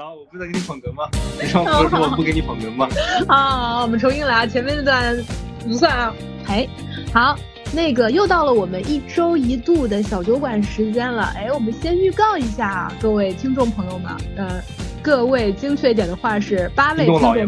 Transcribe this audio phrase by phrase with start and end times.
[0.00, 1.04] 好，我不是在给你捧哏吗？
[1.38, 2.88] 你上次不是说我不给你捧哏吗？
[3.28, 5.14] 啊，我们重新来，前面那段
[5.62, 6.14] 不算啊。
[6.46, 6.66] 哎，
[7.12, 7.36] 好，
[7.70, 11.24] 那个又到了我们一周一度的小酒馆时间了。
[11.36, 14.62] 哎，我们先预告一下各位听众朋友们，呃，
[15.02, 17.38] 各位精确一点的话是八位听众朋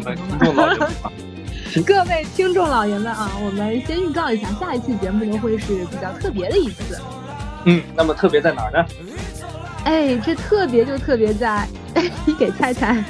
[0.47, 0.79] 友们，
[1.87, 7.01] 各位听众老爷们啊，我们先预告一下，下一期节目呢会是比较特别的一次。
[7.65, 8.85] 嗯，那么特别在哪儿呢？
[9.85, 11.67] 哎，这特别就特别在，
[12.27, 13.03] 你给猜猜。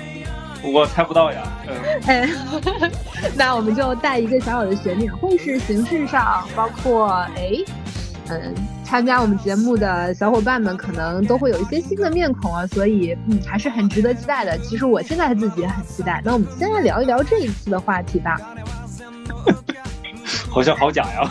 [0.63, 1.43] 我猜不到呀。
[1.67, 1.75] 嗯。
[2.07, 2.31] 哎，
[3.35, 7.51] 那我们就带一个小小的悬念，会是形式上，包括哎，
[8.29, 14.57] 嗯，参加我们节目的小伙伴们可能都会有一些新的面孔啊，所以嗯，还是很值得期待的。
[14.59, 16.23] 其实我现在自己也很期待。
[16.25, 18.41] 那我们先来聊一聊这一次的话题吧。
[20.49, 21.29] 好像好假呀。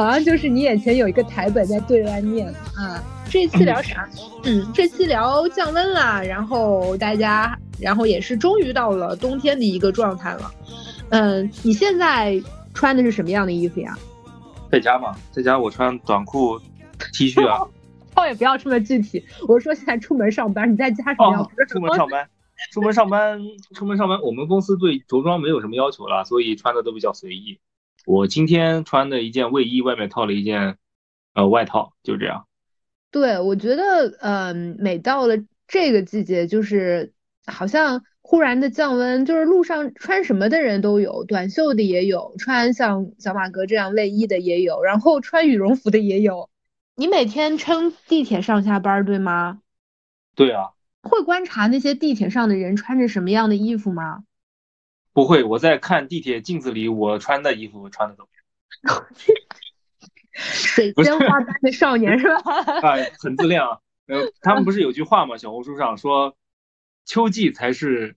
[0.00, 3.04] 好像就是你眼前有一个台本在对外念啊。
[3.28, 4.08] 这期聊啥？
[4.44, 10.50] 嗯，这期聊降温啦，然后大家，然后也是终于到了冬天的一个状态了。
[11.10, 13.94] 嗯，你现在穿的是什么样的衣服呀？
[14.72, 16.58] 在家嘛，在家我穿短裤、
[17.12, 17.68] T 恤啊。
[18.14, 21.50] 倒 也不要这么具体，我说现在出门上班，你在家什么样？
[21.68, 22.26] 出门上班，
[22.72, 23.38] 出门上班，
[23.74, 24.18] 出门上班。
[24.22, 27.60] 我们公司对着装没有什么要求了，所以穿的都比较随意。
[28.06, 30.76] 我今天穿的一件卫衣，外面套了一件
[31.34, 32.46] 呃外套，就这样。
[33.10, 37.12] 对，我觉得，嗯，每到了这个季节，就是
[37.46, 46.48] 好像忽然的降温，就是路上穿什么的人都有，短袖的也有，穿像小马哥这样卫衣的也有，然后穿羽绒服的也有。
[46.94, 49.60] 你每天乘地铁上下班，对吗？
[50.34, 50.70] 对啊。
[51.02, 54.22] 会观察那些地铁上的人穿着什么样的衣服吗？
[55.12, 58.28] 不会，我在看地铁镜子里我穿的衣服穿的怎么
[58.88, 59.06] 样？
[60.32, 62.62] 水仙花般的少年是吧？
[62.82, 63.78] 哎，很自恋啊。
[64.06, 65.36] 呃，他们不是有句话吗？
[65.36, 66.36] 小红书上说，
[67.04, 68.16] 秋季才是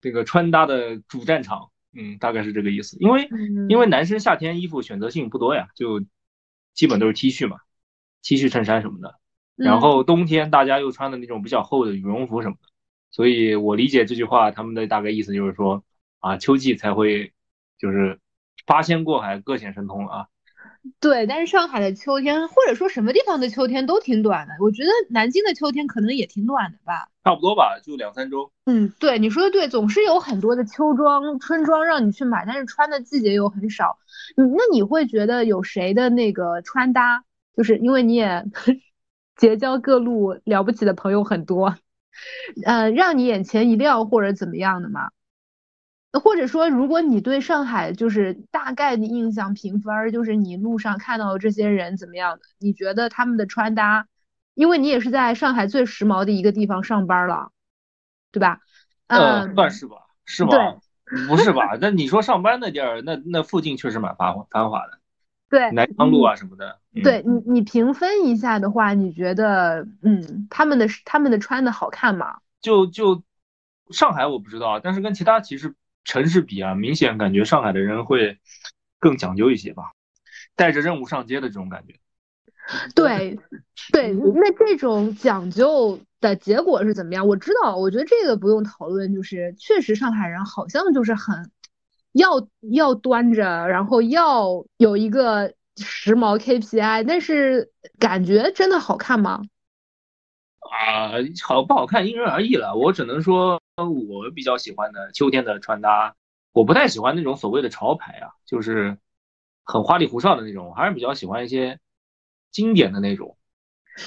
[0.00, 1.70] 这个穿搭的主战场。
[1.94, 2.96] 嗯，大概是这个意思。
[3.00, 3.28] 因为
[3.68, 6.02] 因为男生夏天衣服选择性不多呀，就
[6.72, 7.58] 基本都是 T 恤嘛
[8.22, 9.18] ，T 恤衬衫什么的。
[9.54, 12.68] 然后冬天大家又穿的那种比较厚的羽绒服什么的。
[13.10, 15.84] 所以我理解这句话，他们的大概意思就是说，
[16.22, 17.34] 啊，秋季才会
[17.78, 18.18] 就是
[18.64, 20.26] 八仙过海，各显神通啊。
[20.98, 24.54] 对，但是上海的秋天，或者说什么地方的秋天都挺短的。
[24.60, 28.50] 我觉得南京的秋天可能也挺短的吧，差不多吧，就两三周。
[28.66, 33.98] 嗯，对，你说的对，总是有很多的秋装、春装让你去买，但是穿的季节又很少。
[34.36, 37.24] 嗯，那你会觉得有谁的那个穿搭，
[37.56, 38.44] 就是因为你也
[39.36, 41.76] 结交各路了不起的朋友很多，
[42.64, 45.10] 呃，让你眼前一亮或者怎么样的吗？
[46.20, 52.42] 或者说，如果你对上海就是大概的印象评分，就是你路上看到的这些人怎么样的？
[52.58, 54.06] 你觉得他们的穿搭，
[54.54, 57.50] 因为你也是在上海最时髦的一个地方上班了，
[58.30, 58.60] 对吧？
[59.06, 59.96] 呃，算是吧，
[60.26, 60.52] 是吧？
[61.28, 61.78] 不是吧？
[61.80, 64.98] 那你说上班那地儿，那那附近确实蛮繁华繁华的，
[65.48, 66.78] 对，南昌路啊什么的。
[67.02, 72.40] 对你，你评分一下的话，你觉得，嗯，他们的他们的穿的好看吗？
[72.60, 73.22] 就就
[73.90, 75.74] 上海我不知道，但是跟其他其实。
[76.04, 78.38] 城市比啊，明显感觉上海的人会
[78.98, 79.92] 更讲究一些吧，
[80.56, 81.94] 带着任务上街的这种感觉。
[82.94, 83.38] 对，
[83.92, 87.26] 对，那这种讲究的结果是怎么样？
[87.26, 91.50] 我知道，我觉得这个不用讨论，就是确实上海人好像就是很
[92.12, 99.42] 要要端着，然后要有一个时髦 KPI，但是感觉真的好看吗？
[100.72, 101.12] 啊，
[101.42, 102.74] 好不好看因人而异了。
[102.74, 106.16] 我只能说，我比较喜欢的秋天的穿搭，
[106.52, 108.96] 我不太喜欢那种所谓的潮牌啊，就是
[109.64, 110.68] 很花里胡哨的那种。
[110.70, 111.78] 我还是比较喜欢一些
[112.50, 113.36] 经典的那种。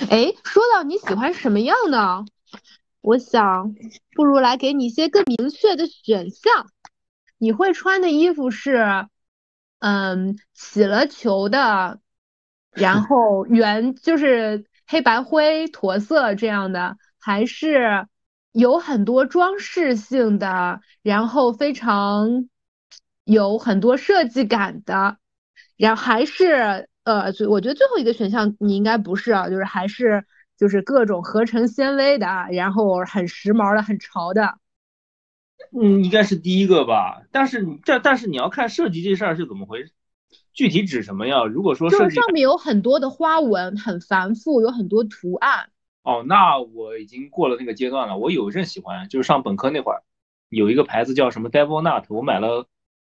[0.09, 2.25] 哎，说到你喜欢什么样的，
[3.01, 3.75] 我想
[4.15, 6.71] 不如来给你一些更明确的选项。
[7.37, 9.07] 你会穿的衣服是，
[9.79, 11.99] 嗯，起了球的，
[12.71, 14.65] 然后圆就是。
[14.87, 18.07] 黑白灰驼色这样的，还是
[18.51, 22.49] 有很多装饰性的，然后非常
[23.23, 25.17] 有很多设计感的，
[25.77, 30.25] 然后还是呃，最我觉得最后一个选项你应该不是啊，就是还是
[30.57, 34.59] 就是各种合成纤维的，然后很时髦的、很潮的。
[35.71, 39.91] 嗯，应该是第一个吧，但是这但是你要看设计这事儿是怎么回事。
[40.55, 41.43] 具体指什么呀？
[41.43, 45.69] 如果说就是上面有很多的花纹，很繁复，有很多图案。
[46.01, 48.17] 哦，那我已经过了那个阶段了。
[48.17, 50.01] 我有阵喜欢，就是上本科那会儿，
[50.49, 52.67] 有一个牌子叫什么 Devil Nut，我买了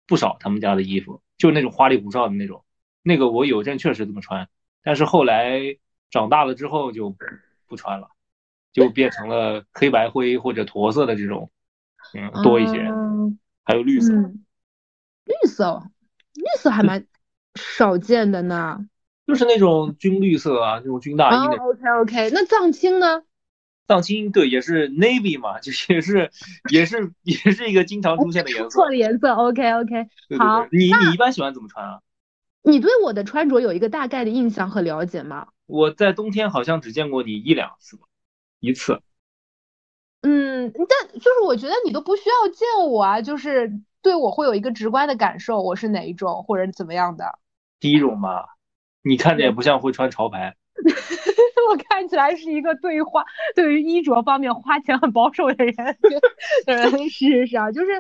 [0.07, 2.65] 不少他们家的衣服，就是那种花里胡哨的那种。
[3.03, 4.49] 那个我有阵确实这么穿，
[4.83, 5.77] 但是后来
[6.09, 7.15] 长大了之后就
[7.67, 8.07] 不穿了，
[8.73, 11.51] 就变成了黑白灰或者驼色的这种，
[12.15, 12.91] 嗯，多一些，
[13.63, 15.83] 还有绿色，绿色，
[16.33, 17.05] 绿色还蛮
[17.55, 18.85] 少见的呢，
[19.25, 21.57] 就是那种军绿色啊，那种军大衣的。
[21.57, 23.23] OK OK，那藏青呢？
[23.87, 26.31] 藏青对，也是 navy 嘛， 就也是
[26.71, 28.69] 也是也是一个经常出现的颜色。
[28.69, 30.07] 错的颜色，OK OK。
[30.39, 31.99] 好，你你一般喜欢怎么穿啊？
[32.63, 35.49] 你对我的穿着有一个大概的印象和了解吗？
[35.67, 37.99] 我在冬天好像只见过你一两次，
[38.59, 39.01] 一次。
[40.21, 43.71] 嗯，但就是我觉得你都不需要见我啊，就是
[44.01, 47.37] 对我会有一个直观的感受，我是哪一种或者怎么样的。
[47.79, 48.45] 第一种吧，
[49.03, 50.55] 你看着也不像会穿潮牌。
[51.69, 53.25] 我看起来是一个对花
[53.55, 55.73] 对于衣着方面花钱很保守的人。
[56.67, 57.99] 是是是啊，就是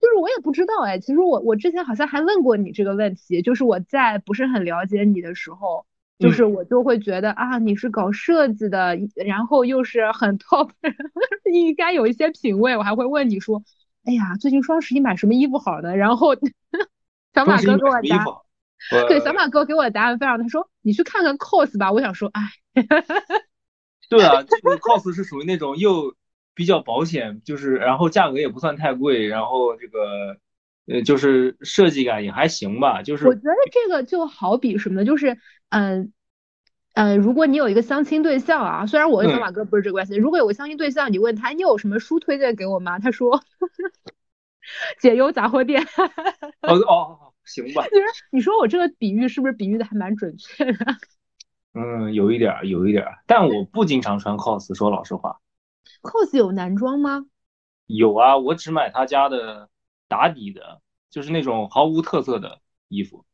[0.00, 5.86] 就是我也不知道哎，其实我我之前好像还问过你这个问题，就是我在不是很了解你的时候，
[6.18, 10.68] 就是我就会觉得啊你是搞设计的，然后又是很 top，
[11.50, 13.62] 应该有一些品味，我还会问你说，
[14.04, 15.96] 哎呀最近双十一买什么衣服好呢？
[15.96, 16.34] 然后
[17.32, 18.24] 小马哥给我答。
[19.08, 21.92] 对，小马哥给我的答案非常，他说你去看看 cos 吧。
[21.92, 22.42] 我想说，哎，
[24.08, 26.14] 对啊，这 个 cos 是属于那种又
[26.54, 30.38] 比较保险，就是然后价格也不算太贵，然后这个
[30.86, 33.02] 呃就是设计感也还行吧。
[33.02, 35.04] 就是我觉得这个就好比什么呢？
[35.04, 35.36] 就是
[35.70, 36.12] 嗯
[36.94, 42.98] 嗯，如果你有一个相亲对象啊，虽然我跟小马哥不是这个关系，如果有个相亲对象，你问他你有什么书推荐给我吗？
[42.98, 43.42] 他说
[44.98, 45.82] 解忧杂货店。
[46.62, 47.32] 哦 哦哦。
[47.48, 50.86] 行吧，就是你说我这个比喻是不是比喻的还蛮准确的？
[51.74, 55.40] 嗯，有一点儿，有一点儿，但我不经常穿 cos，说老实话。
[56.02, 57.26] cos 有男装吗？
[57.86, 59.68] 有啊，我只买他家的
[60.08, 60.80] 打底的，
[61.10, 63.24] 就是那种毫无特色的衣服。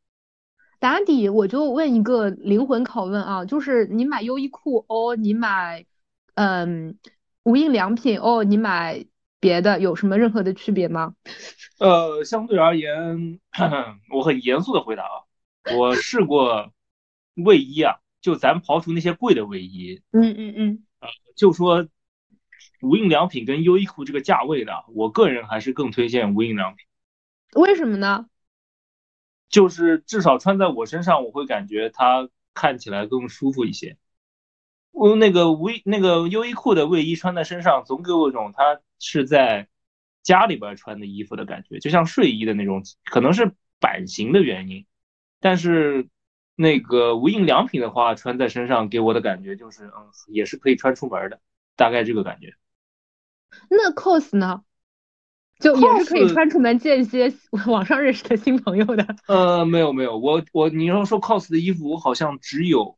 [0.79, 5.85] 打底，我就问一个灵魂拷问啊，就是你买优衣库哦，你买
[6.35, 6.97] 嗯
[7.43, 9.05] 无印良品哦，你买。
[9.45, 11.13] 别的有什么任何的区别吗？
[11.77, 13.39] 呃，相对而言，
[14.11, 15.21] 我很严肃的回答啊，
[15.77, 16.73] 我试过
[17.35, 21.87] 卫衣啊，就咱刨除那些贵的卫衣，嗯嗯嗯，呃，就说
[22.81, 26.83] 无印良品跟优衣库这个价位的，我个人还是更推荐无印良品。
[27.53, 28.25] 为什么呢？
[29.47, 33.95] 就是至少穿在我身上，我会感觉它看起来更舒服一些。
[34.95, 39.67] 我那个无那个优衣库的卫衣穿在身上，总给我一种它是在
[40.23, 42.81] 家里边穿的衣服的感觉，就像睡衣的那种，
[43.11, 43.51] 可能是
[43.81, 44.85] 版型的原因。
[45.41, 46.07] 但是
[46.55, 51.41] 那个无印良品的话，穿在身上给我的感觉就是，嗯，也是可以穿出门的，
[51.75, 52.53] 大概这个感觉。
[53.69, 54.63] 那 cos 呢？
[55.59, 57.33] 就也是可以穿出门见一些
[57.67, 59.15] 网上认识的新朋友的。
[59.27, 62.97] 呃，没有没有，我我你要说 cos 的衣服，我好像只有。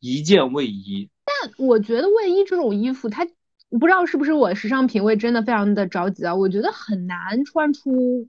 [0.00, 3.26] 一件卫衣，但我觉得卫衣这种衣服，它
[3.70, 6.34] 不知道是不是我时尚品味真的非常的着急啊？
[6.34, 8.28] 我觉得很难穿出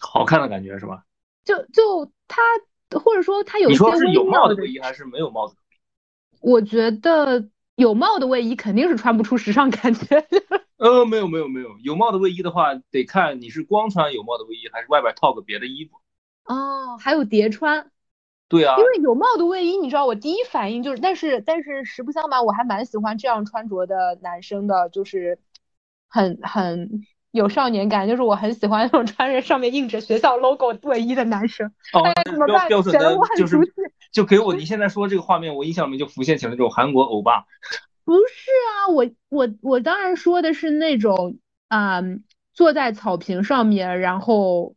[0.00, 1.04] 好看的感觉，是吧？
[1.44, 2.42] 就就它，
[2.98, 5.56] 或者说它有你说是有帽的卫衣还是没有帽子？
[6.40, 10.24] 我觉得有帽的卫衣肯定是穿不出时尚感觉。
[10.76, 15.96] 呃，没有没有没有，有帽的卫衣的话，得看你是光穿有帽的卫衣，还是外边套个别的衣服。
[16.44, 17.90] 哦，还有叠穿。
[18.48, 25.38] 对啊，因为有帽的卫衣，你知道我第一反应就是，但是但是实不相瞒，我还蛮喜欢这样穿着的男生的，就是
[26.08, 31.70] 很很有少年感，就是我很喜欢那种穿着上面印着学校 logo 卫衣的男生。
[31.92, 32.02] 哦，
[32.68, 33.58] 标准的，就是
[34.10, 37.44] 就给我你现在说这个画面，我印象里面就浮现起了那种韩国欧巴。
[38.06, 41.36] 不是啊，我我我当然说的是那种
[41.68, 42.00] 啊，
[42.54, 44.74] 坐在草坪上面，然后。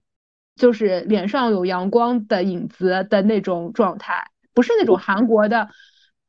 [0.61, 5.69] 就是脸上有阳光的影子的那种状态，不是那种韩国的，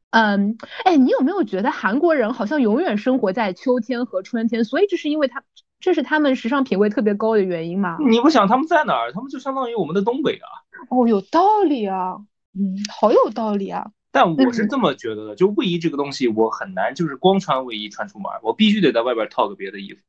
[0.08, 4.64] 嗯，哎，你有没有觉得韩国人好像永远生活在秋天和春天？
[4.64, 5.42] 所以这是因为他
[5.80, 7.98] 这是他们时尚品味特别高的原因吗？
[8.08, 9.12] 你不想他们在哪儿？
[9.12, 10.48] 他们就相当于我们的东北啊。
[10.88, 12.16] 哦，有道理啊，
[12.54, 13.90] 嗯，好有道理啊。
[14.10, 20.00] 但我是这么觉得的，就卫衣这个东西，我很难就是光穿卫衣穿出门，我必须得在外边套个别的衣服。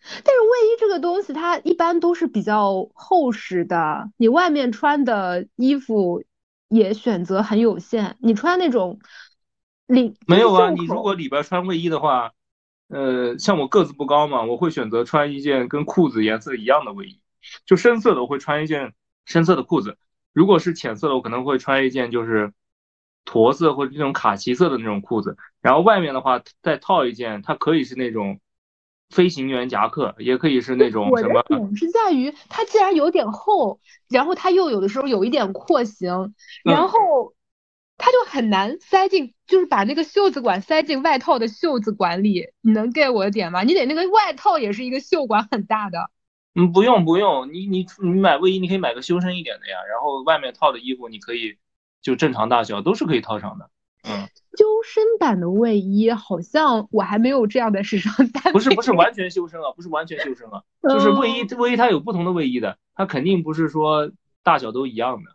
[0.00, 6.22] 但是卫衣这个东西，它一般都是比较厚实的，你外面穿的衣服
[6.68, 8.16] 也选择很有限。
[8.20, 9.00] 你穿那种
[9.86, 10.70] 里没有啊？
[10.70, 12.30] 你如果里边穿卫衣的话，
[12.88, 17.20] 呃，像我个子不高嘛，我会选择穿一件跟裤子颜色一样的卫衣，
[17.66, 18.94] 就深色的我会穿一件
[19.26, 19.98] 深色的裤子。
[20.32, 22.52] 如果是浅色的，我可能会穿一件就是
[23.24, 25.36] 驼色或者那种卡其色的那种裤子。
[25.60, 28.40] 然后外面的话再套一件，它可以是那种。
[29.10, 31.34] 飞行员夹克也可以是那种什么？
[31.34, 36.34] 我的点是在于它既然有点厚，然后它又有的时候有一点廓形，
[36.64, 37.34] 然后
[37.96, 42.46] 它它就很难塞进，就是把那个袖子管塞进外套的袖子管里。
[42.62, 43.62] 你能 get 我的点吗？
[43.64, 46.10] 你得那个外套也是一个袖管很大的。
[46.54, 51.58] 嗯，不用不用，你你你买卫衣，你可以买个修身一点的呀，然后外面套的衣服你可以
[52.00, 53.68] 就正常大小都是可以套上的。
[54.08, 54.26] 嗯，
[54.58, 58.52] 修身版的卫衣好像我还没有这样的时尚搭配。
[58.52, 64.10] 不是不是完全修身啊，不是完全修身啊， 就是卫衣卫衣它有不同的卫衣的，它肯定不是说
[64.42, 65.30] 大小都一样的。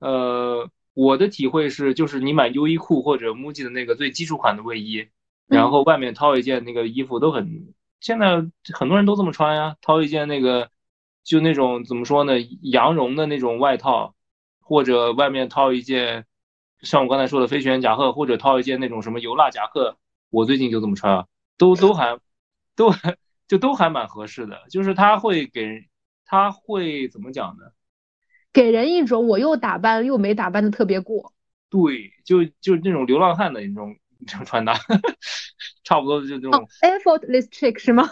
[0.00, 5.06] 呃，我的体会是，就是你买优衣库或者 MUJI 的那个最基础款的卫衣，
[5.46, 7.74] 然后外面套一件那个衣服都很。
[8.00, 8.44] 现在
[8.74, 10.70] 很多人都这么穿呀，套一件那个，
[11.22, 12.32] 就那种怎么说呢，
[12.62, 14.16] 羊绒的那种外套，
[14.60, 16.26] 或者外面套一件，
[16.82, 19.96] 像我刚才说的飞旋夹克，或者套一件那种什么油蜡夹克，
[20.30, 22.18] 我最近就这么穿啊，都都还，
[22.76, 23.16] 都还
[23.48, 25.84] 就都还蛮合适的，就是它会给人，
[26.26, 27.64] 它会怎么讲呢？
[28.52, 31.32] 给人一种我又打扮又没打扮的特别过。
[31.70, 33.96] 对，就就那种流浪汉的那种。
[34.24, 34.72] 这种穿搭，
[35.82, 36.52] 差不多就这种。
[36.80, 38.08] effortless chic 是吗？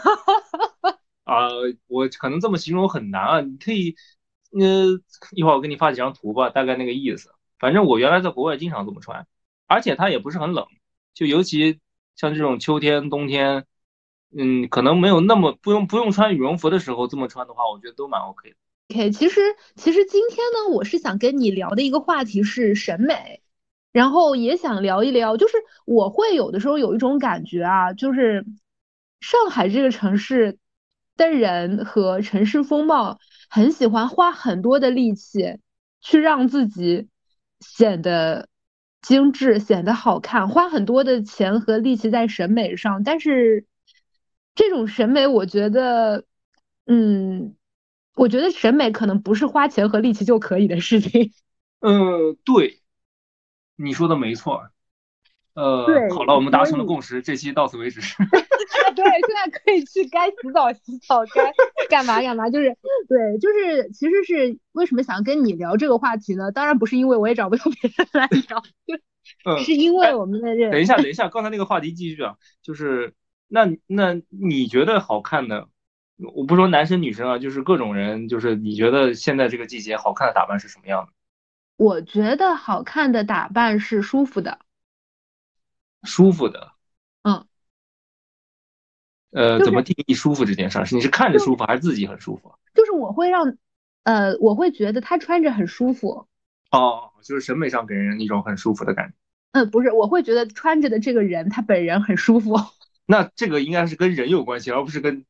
[1.23, 1.47] 啊，
[1.87, 3.41] 我可能这么形容很难啊。
[3.41, 3.95] 你可以，
[4.51, 4.99] 呃，
[5.31, 7.31] 一会儿我给你发几张图吧，大概那个意思。
[7.61, 9.29] 反正我原来在国外经常这么穿，
[9.69, 10.67] 而且它也不是很冷。
[11.15, 11.79] 就尤其
[12.17, 13.67] 像这种秋天、冬天，
[14.37, 18.57] 嗯，可能没有那么不用不用穿羽绒服的时候，这么穿的话，我觉得都蛮 OK 的。
[18.89, 19.41] OK，其实
[19.77, 23.41] 其实今天呢，我是想跟你聊的一个话题是审美。
[23.93, 28.47] 然后也想聊一聊，就是我会有的时候有一种感觉啊，就是
[29.19, 30.59] 上海这个城市
[31.17, 35.59] 的人和城市风貌很喜欢花很多的力气
[36.01, 37.09] 去让自己
[37.61, 38.49] 显得
[39.03, 43.03] 精致、显得好看，花很多的钱和力气在审美上。
[43.03, 43.67] 但是
[44.55, 46.25] 这种审美，我觉得，
[46.87, 47.57] 嗯，
[48.15, 51.33] 我觉得审美可能不是花钱和力气就可以的事情。
[51.81, 52.81] 嗯，对。
[53.77, 54.69] 你说的没错，
[55.61, 58.01] 呃，好了，我们达成了共识，这期到此为止。
[58.97, 61.53] 对，现在可以去该洗澡洗澡，该
[61.89, 62.77] 干嘛干嘛，就是
[63.09, 66.51] 对，就是其实是为什么想跟你聊这个话题呢？
[66.51, 70.71] 当然不是因为我也找不到别人来聊，就是 因为我们的这。
[70.71, 73.15] 等一下，等一下，刚才那个话题继续啊，就是
[73.49, 75.69] 那那你觉得好看的，
[76.35, 81.13] 我不说男生女生啊，就是各种人，就是你觉得现在这个季节好看的打扮是什么样的？
[81.77, 84.59] 我觉得好看的打扮是舒服的，
[86.05, 86.73] 舒服的，
[87.23, 87.47] 嗯，
[89.31, 90.85] 呃，怎么定义舒服这件事儿？
[90.85, 92.55] 是你是看着舒服，还是自己很舒服？
[92.75, 93.57] 就是我会让，
[94.05, 96.27] 呃，我会觉得他穿着很舒服。
[96.71, 99.15] 哦，就是审美上给人一种很舒服的感觉。
[99.53, 102.57] 嗯，不是，我会觉得穿着的这个人他本人很舒服。
[103.07, 105.25] 那这个应该是跟人有关系，而不是跟。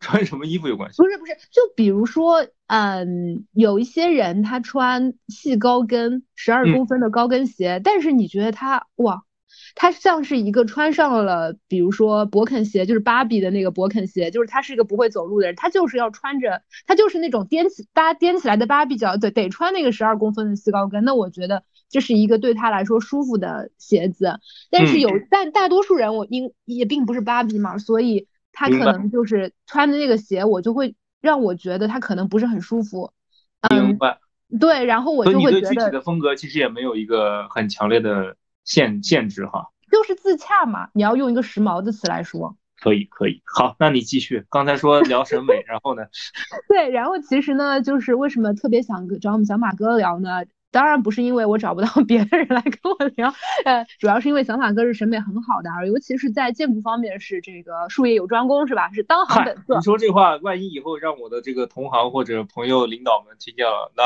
[0.00, 0.96] 穿什么衣服有关系？
[0.96, 9.22] 不是不是，就比如说，嗯，有一些人他穿细高跟十二公分的高跟鞋，但是你觉得他哇，
[9.74, 21.04] 他像是一个穿上了，比如说勃肯鞋，就是芭比的那个勃肯鞋，就是他是一个不会走路的人，他就是要穿着，他就是那种踮起搭踮起来的芭比脚，对，得穿那个十二公分的细高跟。
[21.04, 24.40] 那我觉得这是一个对他来说舒服的鞋子，
[24.70, 28.28] 但是有但大多数人我因也并不是芭比嘛，所以。
[28.52, 33.12] 他可能就是穿的那个鞋，我就会让我觉得他可能不是很舒服。
[33.70, 34.18] 明白。
[34.58, 39.68] 对，然后我就会觉得具体的风格其实也没有一个很强烈的限限制哈。
[39.90, 42.56] 就是自洽嘛，你要用一个时髦的词来说。
[42.80, 43.42] 可以，可以。
[43.44, 44.46] 好，那你继续。
[44.50, 46.02] 刚才说聊审美，然后呢？
[46.68, 50.44] 对，然后其实呢，就是为什么特别想找我们小马哥聊呢？
[50.72, 53.32] 当然不是因为我找不到 别的人来跟我聊，
[53.64, 58.90] 呃，主要是因为小马哥是审美很好的，尤其是在建筑方面是这个术业有专攻，是吧？
[58.92, 59.76] 是当行本色。
[59.76, 64.02] 你说这话，万一以后让我的这个同行或者朋友、领导们听见了，那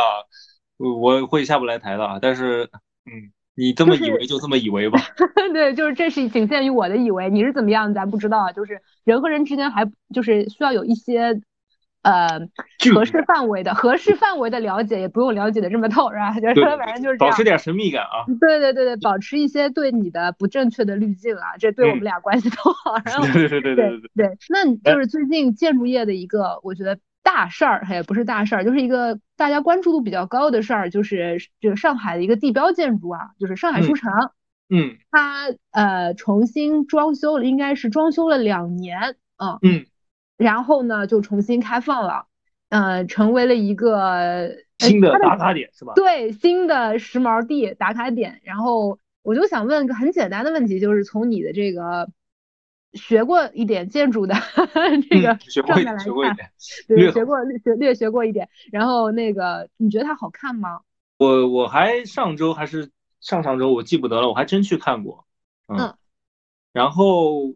[0.79, 2.19] 我会下不来台的。
[2.23, 2.69] 但是，
[3.05, 4.99] 嗯，你这么以为就这么以为吧。
[5.53, 8.53] 对，就是这是仅限于我的以为，你是怎么样咱不知道啊。
[8.53, 11.41] 就是人和人之间还就是需要有一些。
[12.05, 12.39] 呃，
[12.95, 16.33] 合适范围的合适范围的了解也不用了解的这么透，是吧？
[16.55, 18.29] 就是反正就是保持点神秘感啊。
[18.39, 22.97] 对对对对，保持一些对你的不正确的滤镜啊，这对我们俩关系都好。
[23.07, 34.13] 然后 对对对对对对，那就是最近建筑业的一个我觉得大事儿，也不是大事儿，就是一个大家关注度比较高的事儿，就是这个上海的一个地标建筑啊，就是上海书城。
[34.69, 34.97] 嗯。
[35.11, 39.59] 它呃重新装修了，应该是装修了两年啊。
[39.63, 39.87] 嗯。
[40.37, 42.27] 然后呢，就重新开放了，
[42.69, 45.93] 呃，成为了一个新的打卡点，是吧？
[45.95, 48.41] 对，新的时髦地打卡点。
[48.45, 52.11] 然后我就想问个很简单的问题，就是从你的这个
[52.93, 54.35] 学过一点建筑的
[55.11, 56.51] 这个上面来看，
[56.89, 58.49] 对，学过略略学过一点。
[58.73, 60.81] 然后那个，你觉得它好看吗？
[61.17, 65.25] 我我还上周还是上上周我记不得了，我还真去看过，
[65.69, 65.95] 嗯，
[66.73, 67.55] 然后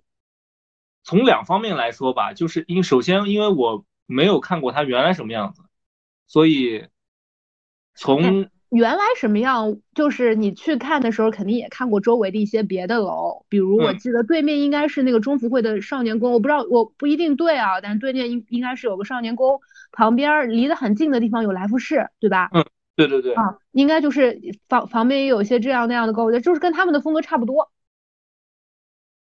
[1.09, 5.62] 从两方面来说吧，就是因首先因为我没有看过它原来什么样子，
[6.27, 6.87] 所以
[7.95, 8.50] 从。
[8.69, 9.79] 原来什么样？
[9.95, 19.59] 就是你去看的时候，肯定也看过周围的一些别的楼，比如我记得对面应该是那个中福会的少年宫，我不知道我不一定对啊，但对面应应该是有个少年宫，
[19.91, 22.50] 旁边离得很近的地方有来福士，对吧？
[22.53, 22.62] 嗯，
[22.95, 23.33] 对对对。
[23.33, 24.38] 啊，应该就是
[24.69, 27.71] 房旁边也有一些这样那样的购物街，就是跟他们的风格差不多。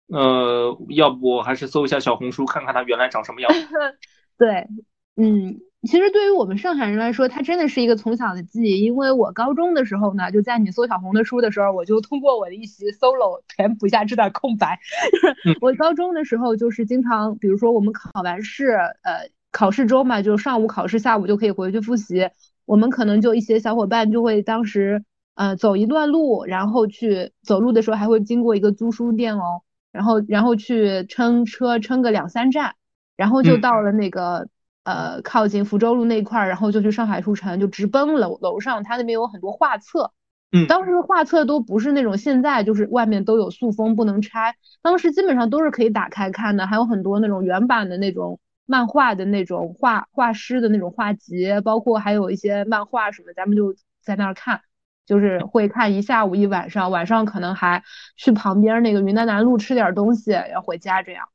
[0.10, 3.52] 呃，要不还是搜一下小红书，看看它原来长什么样。
[4.38, 4.68] 对，
[5.16, 5.62] 嗯。
[5.84, 8.84] 其实对于我们上海人来说，它真的是一个从小的记忆。
[8.84, 14.78] 因为我高中的时候呢，就在你搜小红的书的时候，我就通过我的一席 solo 填补一下这段空白。
[15.14, 18.72] 就 是我高中的时候，就是经常，比如说我们考完试，
[19.04, 22.30] 呃，考试周嘛，就上午考试，下午就可以回去复习。
[22.66, 29.62] 我们可能就一些小伙伴就会当时，呃，走一段路，然后去走路的时候还会经过一个租书店哦，
[29.92, 32.76] 然后然后去撑车撑个两三站，
[33.16, 34.48] 然后就到了那个。
[34.86, 40.14] 呃，靠近福州路那块儿，然后就去上海书城，就直奔楼楼上，他那边有很多画册。
[40.52, 54.62] 嗯，当时的画册都不是那种现在就是外面都有塑封不能拆，当时基本上都是可以打开看的，还有很多那种原版的那种漫画的那种画画师的那种画集，包括还有一些漫画什么，咱们就在那儿看，
[55.10, 57.84] 就是会看一下午一晚上，晚上可能还
[58.16, 61.28] 去旁边那个云南南路吃点东西，要回家这样。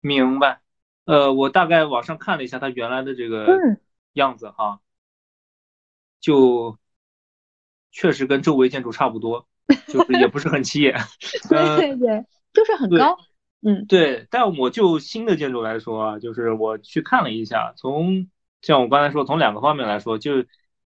[0.00, 0.62] 明白。
[1.04, 3.46] 呃，我大概网上看了一下它原来的这个
[4.14, 4.80] 样子哈，
[6.18, 6.78] 就
[7.92, 9.46] 确实跟周围建筑差不多，
[9.88, 10.98] 就是也不是很起眼。
[11.50, 13.18] 对对，就是很高。
[13.60, 14.26] 嗯，对。
[14.30, 18.30] 但我就新的建筑来说啊，就是我去看了一下，从
[18.62, 20.32] 像我刚才说，从两个方面来说，就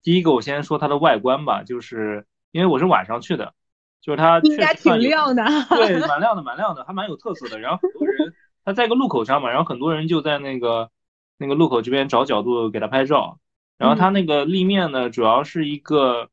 [0.02, 3.54] 第一个我先说它的外观吧，就是因为我是晚上去的，
[4.00, 5.44] 就是它应该挺亮的。
[5.71, 7.59] 对， 蛮亮的，蛮亮的，还蛮有特色的。
[7.59, 8.35] 然后很多人。
[8.64, 10.88] 它在一个路口上嘛，然后很多人就在那个
[11.37, 13.41] 那个路口这边找角度给它拍照。
[13.76, 16.28] 然后它那个立面呢，主要是一个，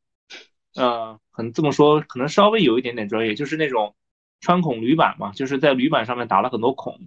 [0.75, 3.95] 呃，很这么说可能稍微有一点点专业，就是那种
[4.41, 6.99] 穿孔铝板嘛，就是在铝板上面打了很多孔，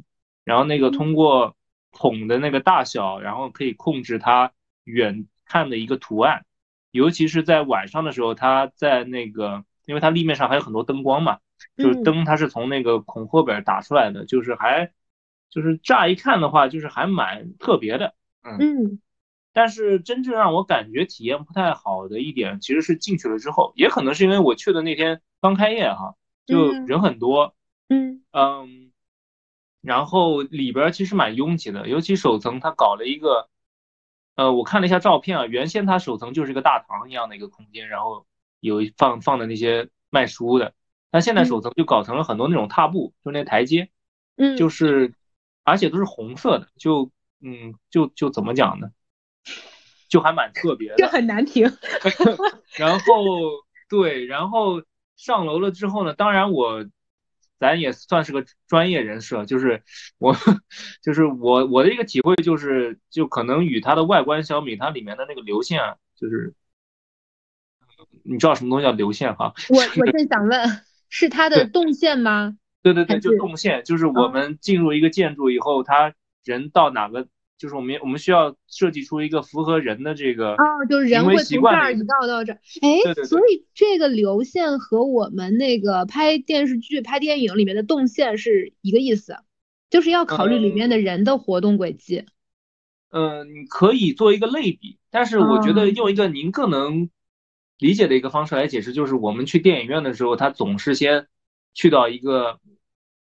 [0.42, 1.55] 然后那个通过
[1.92, 4.51] 孔的那个大小，然后可以控制它
[4.83, 6.44] 远看的一个图案，
[6.92, 11.38] 尤其是在晚上的时候，它在那个，因为它立面上还有很多灯光嘛，
[11.76, 14.92] 就是灯它是从那个孔后边打出来的，就是还。
[15.55, 19.02] 就是乍一看的话，就是还蛮特别的，嗯，
[19.52, 26.14] 但是真正让我感觉体验不太好的一点，其实是进去了之后，也可能是因为我去的那天刚开业哈，
[26.46, 27.55] 就人很多，
[27.90, 28.22] 嗯。
[28.33, 28.92] 嗯，
[29.83, 33.50] 然后里边其实蛮拥挤的，尤其首层它搞了一个，
[34.35, 38.27] 呃，我看了一下照片啊，原先它首层就是一个大堂一样的一个空间，然后
[38.61, 40.75] 有放放的那些卖书的，
[41.11, 43.90] 但现在首层就搞成了很多那种踏步，就那台阶，
[44.37, 45.14] 嗯，就是。
[45.64, 48.88] 而且都是红色的，就嗯，就就怎么讲呢？
[50.09, 51.71] 就还蛮特别的，这很难评。
[52.77, 53.05] 然后
[53.88, 54.83] 对，然后
[55.14, 56.85] 上楼了之后呢，当然我
[57.62, 59.85] 咱也算是个专业人士，就是
[60.18, 60.35] 我
[61.01, 66.55] 就是我我的一个体会就是，就可能与它的外观相比，它里面的那个流线啊，就是
[68.25, 69.55] 你知道什么东西叫流线哈？
[69.70, 72.57] 我我正想问，是它的动线吗？
[72.83, 82.59] 对对对，就动线，就是我们进入一个建筑以后，他人到哪个，就是我们我们需要设计出一个符合人的这个哦，就是人会从这儿一到到这儿。
[82.81, 89.37] 哎，所以这个流线和我们那个拍电视剧、拍电影里面的动线是一个意思，
[89.91, 92.25] 就是要考虑里面的人的活动轨迹。
[93.11, 97.11] 嗯，你可以做一个类比，但是我觉得用一个您更能
[97.79, 101.29] 理解的一个方式来解释，就是我们去电影院的时候，他总是先
[101.75, 102.59] 去到一个。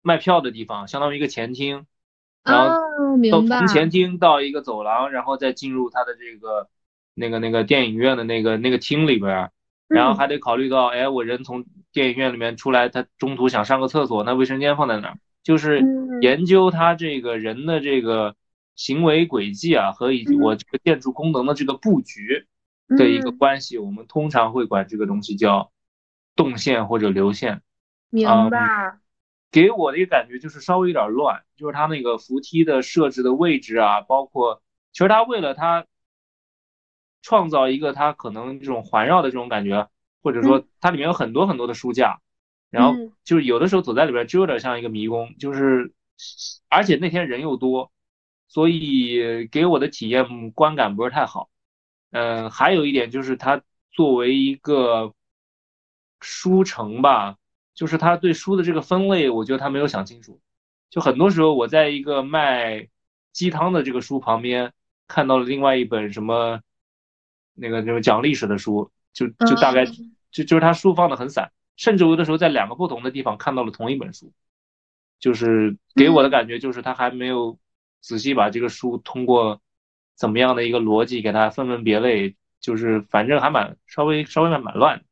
[0.03, 1.85] 卖票的地方相当于一个前厅，
[2.43, 2.75] 然后
[3.31, 6.69] 到从前厅到一个走廊，然后再进入它的这个
[7.13, 9.51] 那个那个电影院的那个那个厅里边，
[9.87, 15.15] 然后还得考虑到，哎，我人从电影院里面出来，他中途想上个厕所，那卫生间放在哪？
[15.43, 15.83] 就是
[16.21, 18.35] 研究他这个人的这个
[18.75, 22.47] 行为轨迹啊，和以及我这个建筑功能的这个布局
[22.97, 25.71] 的一个关系，我们通常会管这个东西叫
[26.35, 27.61] 动线或者流线。
[28.09, 29.00] 明白。
[29.51, 34.61] 给我的一个感觉就是稍微有点乱，就是它那个扶梯的设置的位置啊，包括
[34.93, 35.85] 其实它为了它
[37.21, 39.89] 创造一个它可能这种环绕的这种感觉，
[40.23, 42.21] 或者说它里面有很多很多的书架，
[42.69, 45.93] 然后就是有的时候走在里边就有点像一个迷宫，就是
[46.69, 47.91] 而且那天人又多，
[48.47, 51.49] 所以给我的体验观感不是太好。
[52.11, 53.61] 嗯，还有一点就是它
[53.91, 55.13] 作为一个
[56.19, 57.37] 书城吧，
[57.73, 60.39] 就是他对书的这个分类，我觉得他没有想清楚。
[60.89, 62.89] 就很多时候，我在一个卖
[63.31, 64.73] 鸡汤的这个书旁边
[65.07, 66.59] 看到了另外一本什么
[67.53, 74.33] 那个那个讲历史的书，就就大概就就是他书放的很散，甚至有的时候在两个不同的地方看到了同一本书，
[75.17, 77.57] 就是给我的感觉就是他还没有
[78.01, 79.61] 仔细把这个书通过
[80.15, 85.05] 怎么样的一个逻辑给它分门别类，就是反正还蛮稍微稍微蛮蛮乱，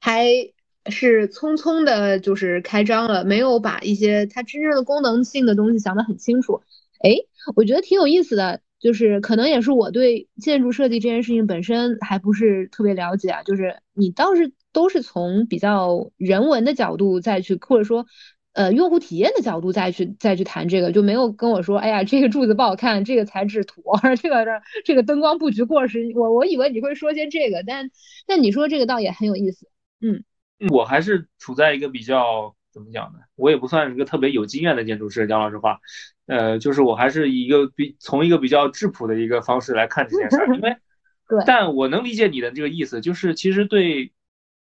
[0.00, 0.53] 还。
[0.90, 6.62] 是匆匆的，就是开张了，没有把一些它真正的功能性的东西想得很清楚。
[7.02, 7.16] 哎，
[7.56, 13.42] 我觉得挺有意思的，就是可能也是我对建筑设计这件事情本身还不是特别了解啊。
[13.42, 18.06] 就是你倒是都是从比较人文的角度再去，或者说
[18.52, 23.82] 呃用户体验的角度再去再去谈这个，就没有跟我说，哎呀这个柱子不好看，这个材质土，
[24.20, 24.50] 这个这
[24.84, 26.12] 这个灯光布局过时。
[26.14, 27.90] 我我以为你会说些这个，但
[28.26, 29.66] 但你说这个倒也很有意思，
[30.00, 30.24] 嗯。
[30.70, 33.20] 我还是处在一个比较怎么讲呢？
[33.34, 35.80] 我也不算是一个特别有经验的建筑师，讲老实话，
[36.26, 40.76] 呃，就是我还是一个比从一个比较质朴的一个方式来看这件事儿，因为，
[41.28, 44.12] 对，但我能理解你的这个意思，就是其实对，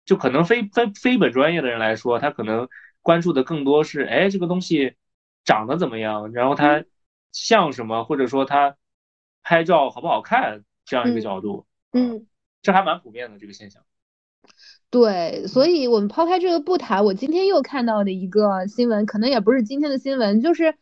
[0.04, 2.68] 就可能非非非本专业的人来说，他可能
[3.00, 4.94] 关注的更多是，哎，这个东西
[5.44, 6.84] 长得怎么样，然后它
[7.32, 8.76] 像什么，或者说它
[9.42, 12.26] 拍照好不好看这样一个角度，嗯，
[12.62, 13.84] 这还蛮普遍的这个现象。
[14.92, 20.74] 对，所以我们抛开这个不谈，我今天又看到的一个新闻，可能也不是今天的新闻，就是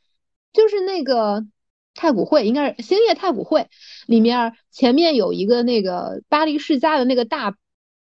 [0.53, 1.47] 就是那个
[1.95, 3.69] 太古汇，应该是兴业太古汇
[4.09, 7.55] 里面前面有一个那个巴黎世家的那个大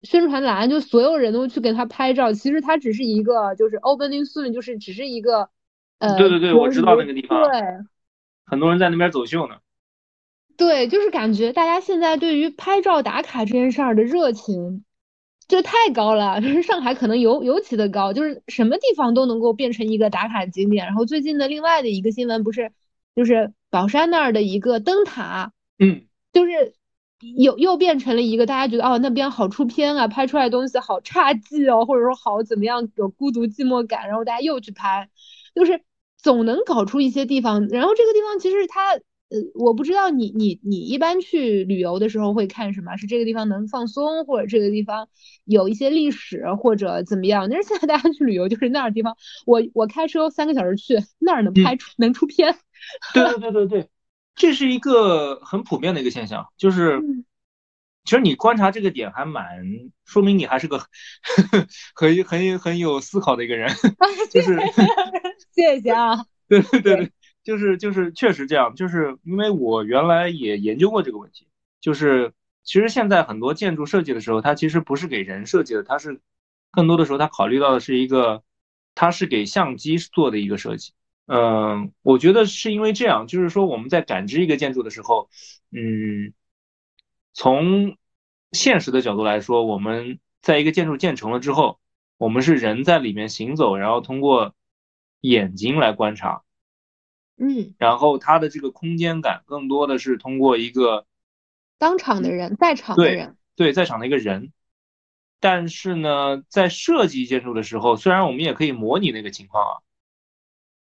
[0.02, 2.34] 宣传栏，就所有人都去给他拍照。
[2.34, 5.48] 其实它只是一个就是 opening soon，就是只是一个
[6.00, 7.62] 呃，对对对，我知道那个地方，对，
[8.46, 9.56] 很多人在那边走秀呢。
[10.58, 14.84] 对，就是感觉大家现在对于拍照打卡这件事儿的热情。
[15.48, 20.86] 就太高了，就是上海可能尤尤其的高，就是什么地方都能够变成一个打卡景点。
[20.86, 22.72] 然后最近的另外的一个新闻不是，
[23.16, 26.74] 就是宝山那儿的一个灯塔，嗯，就是
[27.38, 35.10] 又又变成了一个大家觉得哦那边好出片啊，拍出来的东西好差劲哦，或者说好怎么样有孤独寂寞感，然后大家又去拍，
[35.54, 35.82] 就是
[36.18, 37.68] 总能搞出一些地方。
[37.68, 39.00] 然后这个地方其实它。
[39.34, 42.96] 呃，我不知道你你你一般去旅游的时候会看什么？
[42.98, 45.10] 是这个地方能放松，或者这个地方
[45.44, 47.50] 有一些历史，或者怎么样？
[47.52, 49.18] 但是现在大家去旅游就是那儿地方，
[49.48, 52.56] 我我开车三个小时去那儿能拍出能出片。
[53.16, 53.90] 对对对对对，
[54.36, 57.02] 这是一个很普遍的一个现象，就是
[58.06, 59.66] 其实你观察这个点还蛮
[60.06, 60.78] 说明你还是个
[61.96, 63.74] 很很很有思考的一个人，
[64.30, 64.60] 就是
[65.56, 66.24] 谢谢啊。
[66.48, 67.12] 对对对对。
[67.44, 71.48] 就是就是确实这样，就是因为我原来也研究过这个问题，
[71.82, 76.22] 就是其实现在很多建筑设计的时候，它其实不是给人设计的，它是
[76.72, 78.44] 更多的时候它考虑到的是一个，
[78.96, 80.94] 它是给相机做的一个设计。
[81.26, 85.30] 嗯，我觉得是因为这样，就是说我们在感知一个建筑的时候，
[85.72, 86.34] 嗯，
[87.34, 87.98] 从
[88.52, 91.80] 现实的角度来说，我们在一个建筑建成了之后，
[92.18, 94.54] 我们是人在里面行走，然后通过
[95.22, 96.43] 眼睛来观察。
[97.38, 101.06] 嗯，然后它的这个空间感更多的是通过一个
[101.78, 104.52] 当场的人，在场的人，对，在场的一个人。
[105.40, 109.74] 但是呢，在设计建筑的时候，虽然我们也可以模拟那个情况啊，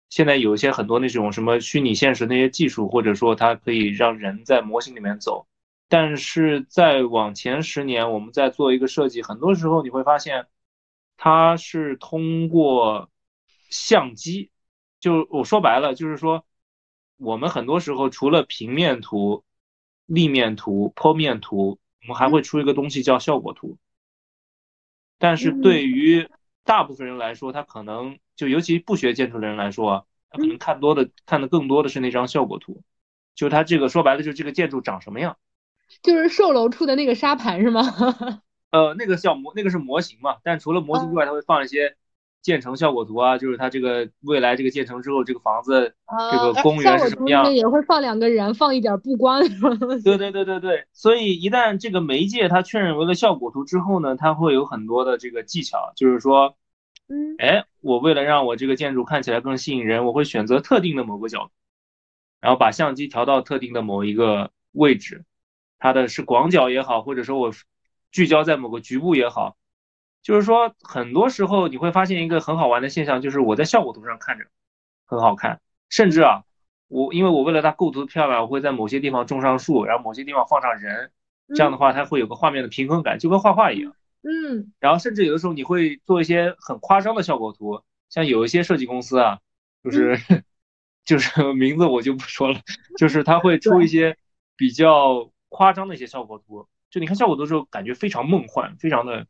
[0.08, 5.46] 现在有一些很多那种什么虚拟现实那些技术，或者说它可以让人在模型里面走。
[5.88, 10.46] 但是在往前十年，我们在做一个设计，很多时候你会发现，
[11.16, 13.08] 它是通过
[13.70, 14.50] 相机。
[15.00, 16.44] 就我说白了，就是说，
[17.16, 19.44] 我们很多时候除了平面图、
[20.06, 23.78] 立面图、剖面图，我们还会出一个东西叫效果图。
[25.18, 26.28] 但是对于
[26.64, 32.82] 大部分人来说，他可能就尤其不学建筑的人来说，他可能看多的看的更多的是那张效果图，
[33.36, 35.36] 就他这个说白了，就是这个建筑长什么样，
[36.02, 37.82] 就是售楼处的那个沙盘是吗？
[38.70, 40.38] 呃，那个叫模，那个是模型嘛。
[40.42, 41.96] 但除了模型之外，他会放一些。
[42.48, 45.94] 建成效果图啊，就是它这个未来这个建成之后，这个房子
[46.32, 47.52] 这个公园是什么样？
[47.52, 49.42] 也会放两个人，放一点布光。
[50.02, 56.56] 对对对对对，所以一旦这个媒介它确认为了效果图之后呢，它会有很多的这个技巧，就是说，
[57.10, 61.50] 嗯，哎，我为了让我这个建筑看起来更吸引人，我会选择特定的某个角度，
[62.40, 65.26] 然后把相机调到特定的某一个位置，
[65.78, 67.52] 它的是广角也好，或者说我
[68.10, 69.57] 聚焦在某个局部也好。
[70.28, 74.44] 就是说，很多时候你会发现一个很好玩的现象，就是我在效果图上看着
[75.06, 76.42] 很好看，甚至啊，
[76.88, 81.12] 我因为我为了它构图漂亮，我会在某些地方种上树，然后某些地方放上人，
[81.54, 83.94] 这样的话它会有个画面的平衡感，就跟画画一样。
[84.20, 89.38] 嗯，然后甚至有的时候你会做一些很夸张的效果图，像有一些设计公司啊，
[89.82, 90.18] 就是
[91.06, 92.60] 就是名字我就不说了，
[93.00, 94.14] 就是他会出一些
[94.58, 99.26] 比较夸张的一些效果图，就你看效果图的时候感觉非常梦幻，非常的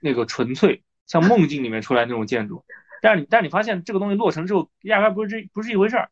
[0.00, 2.64] 那个纯粹，像梦境里面出来那种建筑。
[3.02, 6.10] 但是你但是你发现这个东西落成之后，压根不是这不是一回事儿。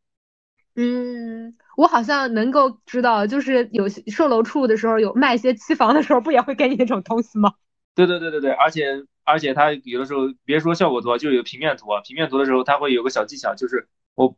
[0.75, 7.53] 嗯，我好像能够知道，就是有售楼处的时候，有卖一些期房的时候，不也会给你那种东西吗？
[7.95, 12.01] 对对对对对，而且而且它有的时候别说效果图啊，就有平面图啊。
[12.03, 14.35] 平面图的时候，它会有个小技巧，就是我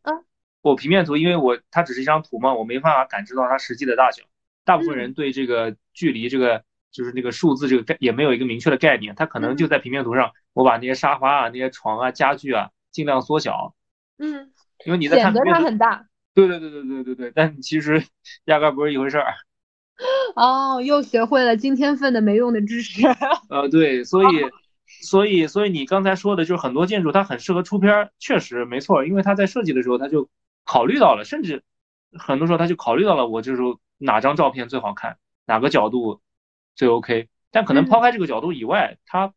[0.61, 4.23] 我平面图，因为我它只是一张图嘛，我没办法感知到它实际的大小。
[4.65, 6.63] 大部分人对这个距离这个
[6.95, 13.75] 就是那个数字这个概也没有一个明确的概念，它可能就在平面图上，我把那些沙发啊、那些床啊、家具啊尽量缩小。
[14.17, 14.51] 嗯，
[14.85, 16.05] 因为你在看显得它很大。
[16.33, 18.01] 对对对对对对对，但其实
[18.45, 19.33] 压根不是一回事儿。
[20.35, 23.05] 哦，又学会了今天份的没用的知识。
[23.49, 24.27] 呃，对，所以
[25.01, 30.29] 所以所以你刚才说的就是很多建筑它很适合出片儿，确实没错，因为它在设计的时候它就
[30.63, 31.63] 考虑到了，甚至
[32.17, 33.61] 很多时候他就考虑到了我就是
[33.97, 36.21] 哪张照片最好看，哪个角度
[36.75, 37.29] 最 OK。
[37.51, 39.33] 但可能抛开这个角度以外，它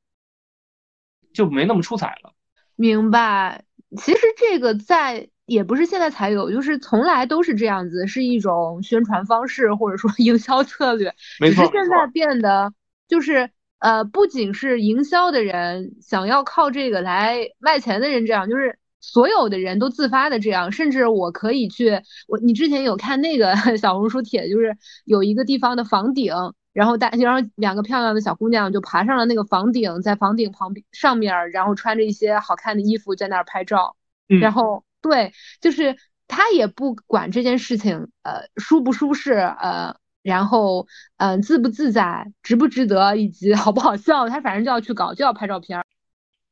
[1.32, 2.32] 就没那么出彩了。
[2.76, 3.64] 明白，
[3.96, 5.28] 其实这个在。
[5.48, 11.10] 也不是现在才有，就是从来都是这样子，是一种宣传方式或者说 营销策略。
[11.40, 12.70] 没错，只是现在变得
[13.08, 13.48] 就是
[13.78, 20.70] 呃，不仅是营销的人想要靠这个来卖钱的人这样，就是所有的人都自发的这样。
[20.70, 26.34] 甚至我可以去，我你之前有看那个 小红书帖，就是有一个地方的房顶，
[26.78, 34.84] 然后大然后两个漂亮的小姑娘就爬上了那个房顶，在房顶旁边上面，然后穿着一些好看的衣服在那儿拍照，然后。
[35.00, 40.88] 对，就是他也不管这件事情，呃，舒不舒适，呃，然后，
[41.18, 45.84] 嗯，自不自在，值不值得，以及好不好笑，他反正就要去搞，就要拍照片，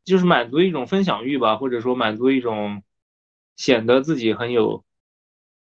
[0.04, 2.84] 就是满足一种分享欲吧，或者说满足一种
[3.56, 4.84] 显得自己很有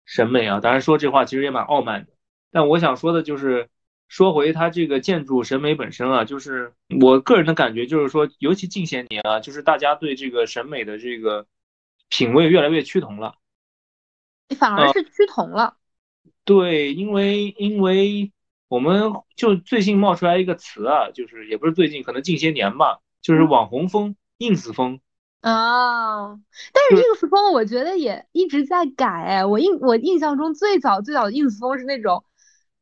[0.05, 0.61] 审美啊。
[0.61, 2.13] 当然说这话其实也蛮傲慢的，
[2.51, 3.69] 但我想说的就是，
[4.11, 11.47] 说回它这个建筑审美本身啊，就是我个人的感觉就是说，尤其近些年啊，就是大家对这个审美的这个。
[12.13, 13.35] 品味越来越趋同了，
[14.59, 15.77] 反而是趋同了。
[16.43, 18.33] 对，因为因为
[18.67, 24.99] 我们就最近冒出来一个词啊，就是也不是最近，可能近些年吧，就是网红风、ins 风。
[25.39, 26.37] 啊，
[26.73, 29.07] 但是 ins 风我觉得也一直在改。
[29.07, 32.25] 哎，我印我印象中最早最早的 ins 风是那种，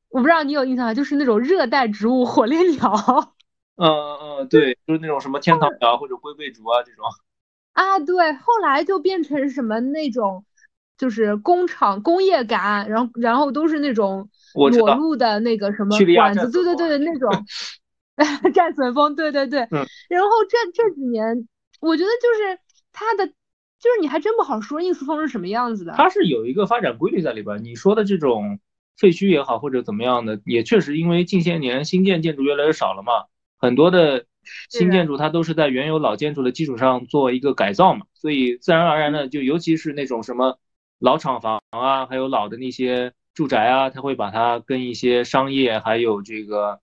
[0.09, 0.93] 我不知道你有印象吗？
[0.93, 3.33] 就是那种热带植物火烈鸟。
[3.77, 7.05] 嗯嗯，对，就是那种什么天堂鸟或者龟背竹啊这种。
[7.73, 10.43] 啊，对，后来就变成什么那种，
[10.97, 17.31] 就是工厂工业感，然后然后都是那种裸露的那个什么管子，对对对对，那种
[18.53, 19.59] 战损风，对对对。
[20.09, 21.47] 然后这这几年，
[21.79, 22.59] 我觉得就是
[22.91, 23.33] 它的，就
[23.95, 25.93] 是你还真不好说 ins 风是什么样子的。
[25.95, 27.63] 它是有一个发展规律在里边。
[27.63, 28.59] 你说的这种
[28.99, 33.25] 废墟也好，或者怎么样的，也确实因为近些年新建建筑越来越少了嘛，
[33.57, 34.25] 很多的。
[34.69, 40.57] 新建筑它都是在原有老建筑的基础上做一个改造嘛，所以自然而然的就尤其是那种什么
[40.97, 46.79] 老厂房啊，还有老的那些住宅啊，它会把它跟一些商业还有这个，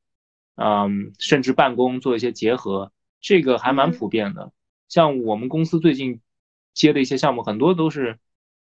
[0.55, 4.53] 嗯，甚至办公做一些结合，这个还蛮普遍的。
[4.89, 6.21] 像我们公司最近
[6.73, 8.19] 接的一些项目，很多都是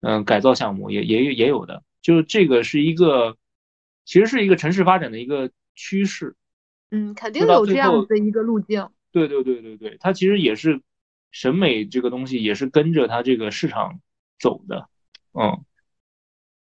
[0.02, 3.36] 嗯改造项目，也也也有的，就是这个是一个
[4.04, 6.36] 其实是一个城市发展的一个趋势。
[6.90, 8.88] 嗯，肯定有这样的一个路径。
[9.12, 10.80] 对对对对对，它其实也是
[11.30, 14.00] 审美这个东西，也是跟着它这个市场
[14.38, 14.88] 走的。
[15.32, 15.64] 嗯，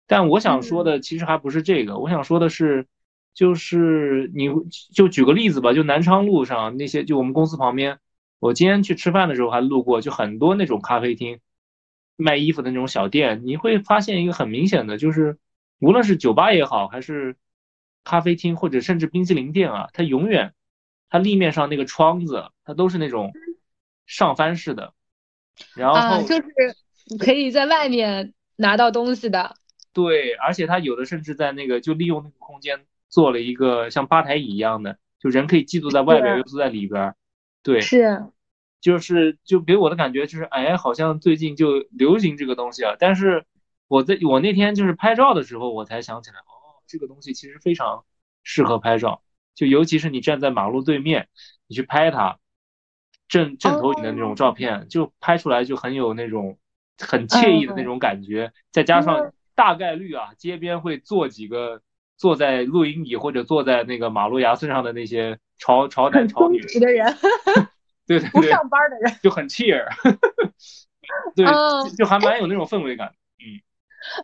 [0.06, 2.86] 但我想说的其实还不是这个，我想说的是，
[3.34, 4.50] 就是你
[4.94, 8.00] 就举个例子吧，就南昌路上那些，就我们公司旁边，
[8.40, 11.40] 我今天去吃饭的时候还路过，就很多那种咖啡厅
[12.18, 15.38] 卖衣服的那种小店，你会发现一个很明显的，就是
[15.80, 17.36] 无论是酒吧也好，还是。
[18.10, 20.54] 咖啡厅或者甚至冰淇淋店啊，它永远，
[21.10, 23.34] 它立面上那个窗子，它都是那种
[24.06, 24.94] 上翻式的，
[25.76, 26.44] 然后就是
[27.20, 29.56] 可以在外面拿到东西的。
[29.92, 37.14] 对，而且它有的甚至在那个就利用那个空间做了一个像吧台椅一样的，就人可以既坐在外边又坐在里边。
[37.62, 38.26] 对，是，
[38.80, 42.96] 就是就给我的感觉就是，哎，好像最近就流行这个东西啊。
[42.98, 43.44] 但是
[43.88, 46.38] 我在我那天就是拍照的时候，我才想起来。
[46.40, 46.54] 哦
[46.90, 48.06] 这个东西其实非常
[48.44, 49.22] 适合拍照，
[49.54, 51.28] 就尤其是你站在马路对面，
[51.68, 52.40] 你去拍它
[53.28, 56.58] 正正投影的那种照片，就拍出来就很有那种
[56.98, 58.54] 很惬意的那种感觉。
[58.72, 61.82] 再加上大概率啊，街边会坐几个
[62.16, 67.18] 坐在录音椅或者坐在那个马路牙子上的那些潮潮男潮女的人，
[68.08, 69.86] 对对对，不上班的人就很 cheer，
[71.36, 71.46] 对，
[71.98, 73.14] 就还蛮有那种氛围感。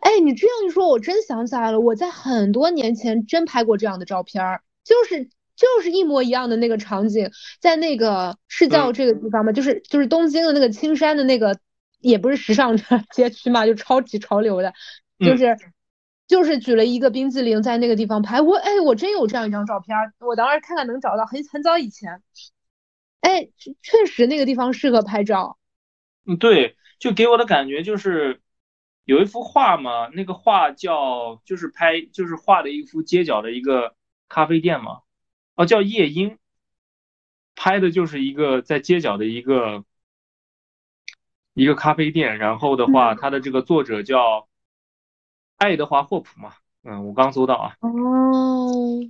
[0.02, 5.24] 哎，你这样一说，我真想起来了，我在很多年前真拍过这样的照片儿，就是
[5.56, 11.58] 就是一模一样的那个场景，在那个是叫这个地方嘛，就是就是东京的那个青山的那个，
[12.00, 12.76] 也不是时尚
[13.12, 14.72] 街区嘛，就超级潮流的，
[15.18, 15.56] 就是。
[16.26, 22.22] 就是举了一个冰激凌在那个地方拍，我哎，我真有这样一张照片，我等会儿看看能找到，很很早以前，
[23.20, 23.50] 哎，
[23.82, 25.58] 确实那个地方适合拍照。
[26.24, 28.40] 嗯，对，就给我的感觉就是
[29.04, 33.94] 有一幅画嘛，那个画叫就是拍就是画的一幅街角的一个
[34.28, 35.00] 咖啡店嘛，
[35.54, 36.38] 哦，叫夜莺，
[37.54, 39.84] 拍的就是一个在街角的一个
[41.54, 44.48] 一个咖啡店，然后的话，它的这个作者叫。
[45.56, 47.76] 爱德华霍普嘛，嗯，我刚搜到啊。
[47.78, 49.00] 哦，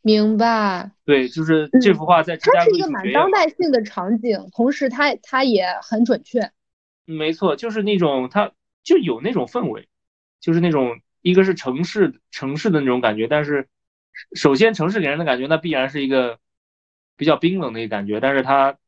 [0.00, 0.90] 明白。
[1.04, 6.50] 对，就是这幅画在芝加哥它是一个蛮当代性的场景，同时它它也很准确。
[7.04, 8.50] 没错，就是那种它
[8.82, 9.88] 就有那种氛围，
[10.40, 13.68] 就是那种一个是城市城市的那种感觉，但是
[14.34, 16.38] 首先城市给人的感觉那必然是一个
[17.16, 18.78] 比较冰冷的一个感觉，但是它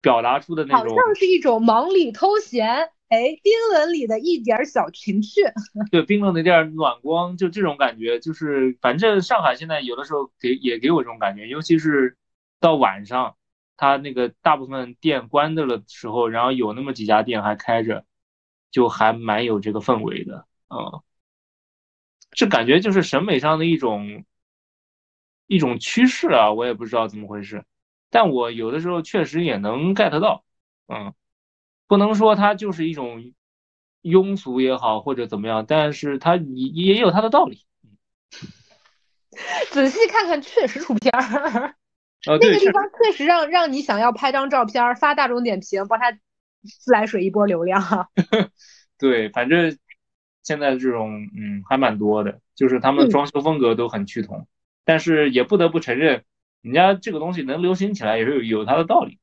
[0.00, 2.90] 表达出的那种好像是一种忙里偷闲。
[3.08, 5.40] 哎，冰冷里的一点小情趣，
[5.90, 12.18] 对，冰冷的一点暖光，就这种感觉，就是反正上海现在有的时候给也给我这种感觉，尤其是
[12.60, 13.36] 到晚上，
[13.78, 18.04] 它那个大部分店关的了时候，然后有那么几家店还开着，
[18.70, 21.02] 就还蛮有这个氛围的，嗯，
[22.30, 24.24] 这感觉就是审美上的一种
[25.46, 27.64] 一种趋势啊，我也不知道怎么回事，
[28.10, 30.44] 但我有的时候确实也能 get 到，
[30.88, 31.14] 嗯。
[31.86, 33.32] 不能说它就是一种
[34.02, 37.64] 庸俗也好，或者怎么样，但是它也也有它的道理。
[39.72, 41.74] 仔细看看，确实出片儿。
[42.28, 46.12] 那个地方确实让让你想要拍张照片发大众点评，帮他
[46.62, 48.08] 自来水一波流量哈。
[48.98, 49.76] 对，反正
[50.42, 54.46] 现在这种嗯还蛮多的，就是他们装修风格都很趋同，
[54.84, 56.24] 但是也不得不承认，
[56.62, 59.18] 人家这个东西能流行起来也是有有它的道理。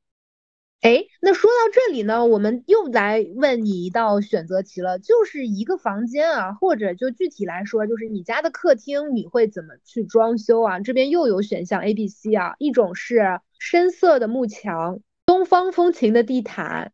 [0.81, 10.79] 哎，那说到这里呢，我们又来问你一道选择题了，就是一个房间啊，或者就具体来说，就是你家的客厅，你会怎么去装修啊？
[10.81, 16.91] 这边又有选项 A、B、C 啊，一种是深色的幕墙、东方风情的地毯、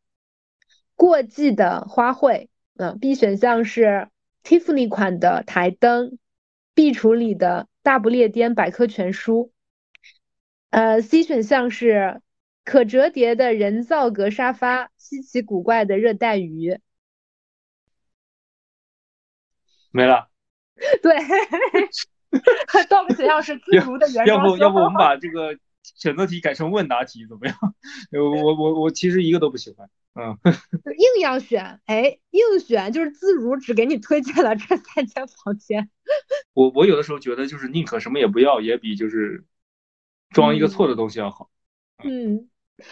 [1.02, 4.08] 过季的花卉，嗯，B 选项是
[4.44, 6.20] Tiffany 款的台灯、
[6.76, 9.52] 壁橱里的大不列颠百科全书，
[10.70, 12.22] 呃，C 选项是。
[12.64, 16.80] 可折叠的人造革沙发，稀奇古怪的热带鱼，
[19.90, 20.30] 没了。
[21.02, 21.18] 对，
[22.88, 27.58] 倒个选项是自如的原要不要不我们把这个选择题改成问答题怎么样？
[28.14, 29.90] 我我我其实一个都不喜欢。
[30.14, 30.38] 嗯，
[30.98, 35.90] 硬要选，哎，硬选就是自如只给你推荐了这三间房间。
[36.54, 39.46] 我我有的时候觉得就是宁可什么也不要，也比就是
[40.30, 41.50] 装一个错的东西要好。
[42.04, 42.48] 嗯。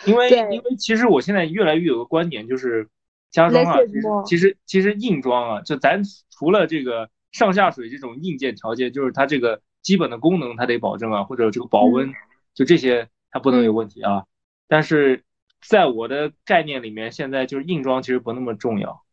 [0.05, 2.88] 因为因为其实我现在越来越有个观点，就是
[3.32, 3.75] 家装啊，
[4.23, 12.13] 其实其实硬装啊，就咱除了这个上下水这种硬件条件，就是它这个基本的功能它得保证啊，或者这个保温，
[12.53, 14.25] 就这些它不能有问题啊。
[14.67, 15.23] 但是
[15.62, 19.04] 在我的概念里面，现在就是硬装其实不那么重要。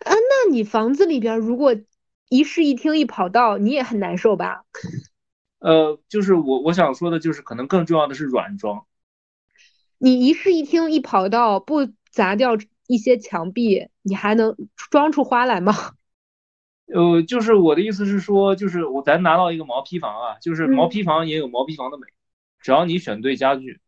[0.00, 1.76] 啊，那你房子里边如果
[2.28, 4.64] 一室一厅一跑道，你也很难受吧？
[5.58, 8.86] 呃，就是我我想说的就是，可能更重要的是软装。
[9.98, 14.56] 你一室一厅一跑道不砸掉一些墙壁，你还能
[14.90, 15.74] 装出花来吗？
[16.92, 22.06] 呃，就是我的意思是说，就是我咱拿到一个毛坯房啊，就是毛坯房也有毛坯房的美，
[22.58, 23.80] 只要你选对家具。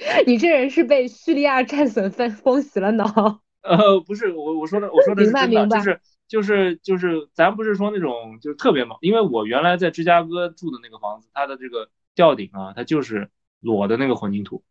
[0.26, 3.04] 你这人是被叙利亚战损封封洗了脑？
[3.62, 13.28] 呃，不是，我我说的我说的是真的，就是就是就是咱不是说那种就是特别毛，因为我原来在芝加哥住的那个房子，它的这个吊顶啊，它就是
[13.60, 14.64] 裸的那个混凝土。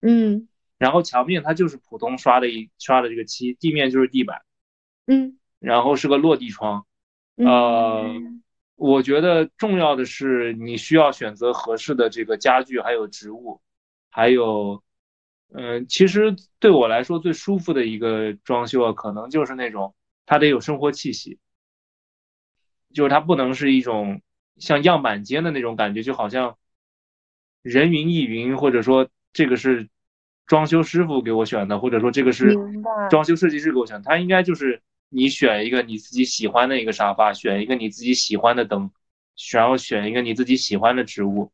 [0.00, 4.42] 嗯，然后墙面它就是普通刷的一刷的这个漆，地面就是地板，
[5.06, 6.86] 嗯，然后是个落地窗，
[7.34, 8.08] 呃，
[8.76, 13.60] 我觉得重要的是你需要选择合适的这个家具，还有植物，
[14.10, 14.82] 还有，
[15.52, 19.94] 嗯，其实对我来说最舒服的一个装修啊，可能就是那种
[20.26, 21.38] 它得有生活气息，
[22.92, 24.20] 就是它不能是一种
[24.58, 26.58] 像样板间的那种感觉，就好像
[27.62, 29.08] 人云亦云，或者说。
[29.32, 29.88] 这个是
[30.44, 32.52] 装修师傅给我选的，或者说这个是
[33.10, 38.90] 装修设计师给我选，他应该就是你选一个你自己喜欢的一个沙发，选一个你自己喜欢的灯，
[39.52, 41.52] 然后选一个你自己喜欢的植物，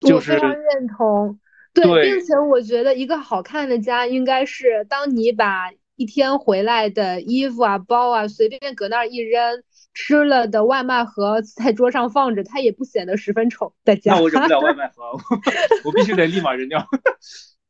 [0.00, 1.40] 就是我非常认同。
[1.74, 9.62] 对，并且我觉得一个好看的家应该是当你把一天回来的衣服啊、包啊随便搁那儿一扔，
[9.92, 14.14] 吃了的外卖盒在桌上放着，它也不显得十分丑的家。
[14.14, 15.02] 那我扔不了外 卖盒，
[15.84, 16.86] 我必须得立马扔掉。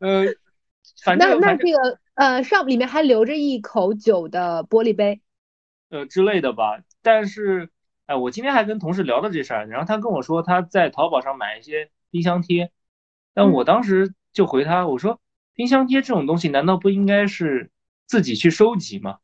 [0.01, 0.27] 呃，
[1.03, 5.23] 反正那那这个呃上里面还留着一口酒的玻璃杯，
[5.89, 6.83] 呃之类的吧。
[7.03, 7.71] 但是
[8.07, 12.71] 哎，我今天还跟同事聊了这事儿，然后他跟我说他在淘宝上买一些冰箱贴。
[13.35, 15.21] 但我当时就回他，我说
[15.55, 17.71] 冰箱贴这种东西难道不应该是
[18.07, 19.19] 自己去收集吗？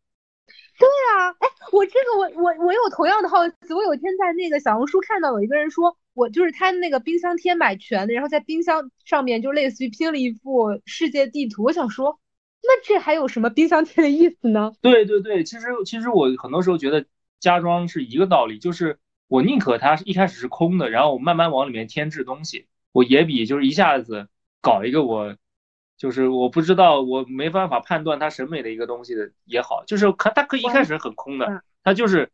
[0.79, 11.65] 对啊，哎，我这个我我我有同样的好奇，我有一天在那个小红书看到有一个人说，我就是他那个冰箱贴买全的，然后在冰箱上面就类似于拼了一幅世界地图。
[11.65, 12.19] 我想说，
[12.63, 14.73] 那这还有什么冰箱贴的意思呢？
[14.81, 17.05] 对对对，其实其实我很多时候觉得
[17.41, 18.99] 家装是一个道理，就是
[19.29, 22.67] 我宁可它一开始是空的，然后我慢慢往里面添置东西。
[22.93, 24.29] 我也比就是一下子
[24.61, 25.37] 搞一个我，
[25.97, 32.31] 就是我不知道我没办法判断它审美的一个东西的也好，就是可它可以一开始很空的，它就是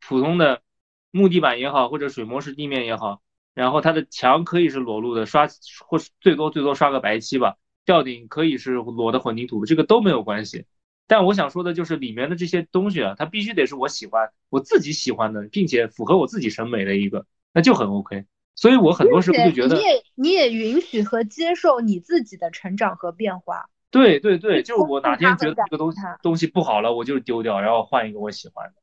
[0.00, 0.62] 普通的
[1.10, 3.22] 木地板也好，或者水磨石地面也好，
[3.54, 5.48] 然后它的墙可以是裸露的，刷
[5.86, 10.66] 或最多最多刷个白漆吧，吊顶可以是裸的混凝土，这个都没有关系。
[11.06, 18.24] 但我想说的就是里面的这些东西啊，它必须得是我喜欢、我自己喜欢的，并且符合我自己审美的一个，那就很 OK。
[18.54, 23.70] 所以我很多时候就觉得，你也你也允许和接受你自己的成长和变化。
[23.90, 28.74] 对对对，就是我哪天觉得这个东西东西不好了，我就丢掉，然后换一个我喜欢的。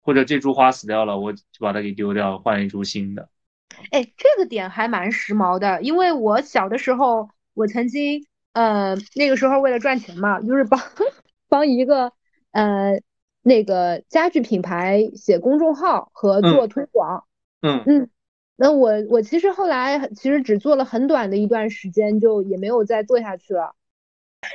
[0.00, 3.28] 或者这株花死掉了，我就把它给丢掉，换一株新的。
[3.90, 10.80] 哎，这个点还蛮时髦的，因为我小的时候，我曾经呃那个时候为了赚钱嘛，就是帮
[11.48, 12.12] 帮一个
[12.52, 13.00] 呃
[13.42, 17.24] 那个家具品牌写公众号和做推广。
[17.60, 18.10] 嗯嗯。
[18.56, 23.74] 那我我其实后来其实只做了很短的一段时间，就也没有再做下去了。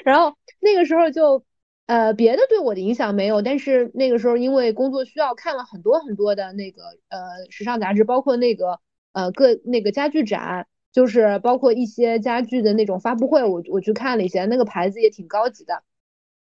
[0.03, 1.43] 然后那个时候就，
[1.85, 8.79] 呃，别的对我的影响没有，但是那个时候因为工作需要，看了很多很多的那个呃时尚杂志，包括那个
[9.11, 15.83] 呃各那个家具展，就是包括一些家具的那种发布会，我我去看了一些，那个牌子也挺高级的。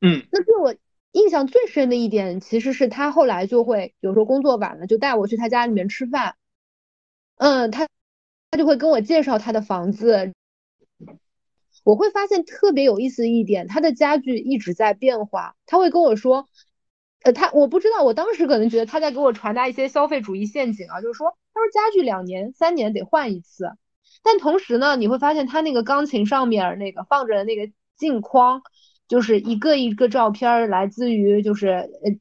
[0.00, 0.74] 嗯，那对我
[1.12, 6.34] 印象最深的一点，其实是他后来就会，有时候工作晚了，就带我去他家里面吃饭。
[7.38, 7.86] 嗯，他
[8.50, 10.32] 他就会跟我介绍他的房子，
[11.84, 15.54] 我会发现特别有意思一点，他的家具一直在变化。
[15.64, 16.48] 他会跟我说，
[17.22, 23.70] 呃，他我不知道，我当时可能觉得他在给我传达一些消费主义陷阱啊，就是说，他说家具两年三年得换一次，
[24.24, 28.62] 但同时呢，你会发现他那个钢琴上面那个放着的那个镜框，
[29.06, 31.68] 就是一个一个照片，来自于就是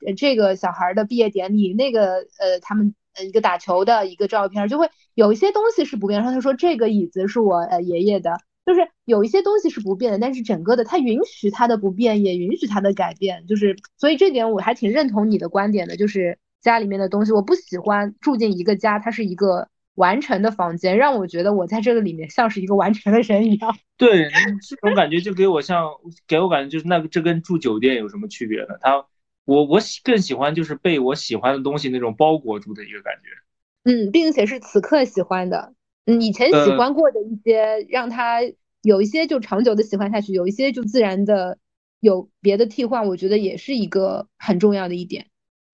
[0.06, 2.94] 呃这个小孩的毕业典礼，那个呃他们。
[3.18, 6.22] 呃，一个打球的一个照片，就会有一些东西是不变。
[6.22, 13.46] 然后他说这个椅子是我呃爷爷的，就是有一些东西是不变的，但是整个的他允许它的不变，也允许它的改变。
[13.48, 23.76] 就是所以这点我还挺认同你的观点的，就是家里面的东西，我不喜欢住进一个家，它是一个完成的房间，让我觉得我在这个里面像是一个完成的人一样。
[23.98, 24.30] 对，
[24.70, 25.86] 这种感觉就给我像
[26.28, 28.78] 给我感觉就是那个这跟住酒店有什么区别呢？
[28.82, 29.06] 他。
[29.48, 35.74] 我我喜更喜欢就是被我喜欢的东西那种包裹住的一个感觉，嗯，并且是此刻喜欢的，
[36.06, 38.42] 嗯，以前喜欢过的一些，让他
[38.82, 41.58] 有一些就长久的喜欢下去，有一些就自然的
[42.02, 45.28] 有别的替换，我觉得也是一个很重要的一点。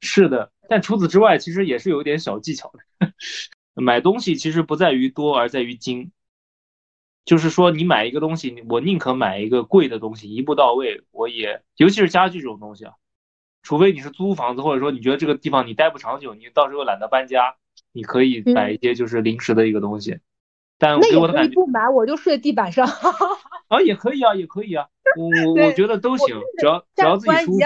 [0.02, 2.70] 是的，但除此之外，其实也是有一点小技巧
[3.00, 3.12] 的。
[3.74, 6.12] 买东西其实不在于多，而在于精，
[7.24, 12.92] 就是说你买一个东西，我宁可买一个贵的东西，一步到位，我也尤其是家具这种东西啊。
[13.62, 17.56] 除非你是租房子，或者说你觉得这个地方你待不长久，你到时候懒得搬家，
[17.92, 20.18] 你可以买一些就是临时的一个东西。
[20.78, 22.84] 但给我的感觉不买我就睡地板上
[23.68, 27.58] 啊，也可以啊，也可以啊，我 我觉得都行，只要只要自己舒服。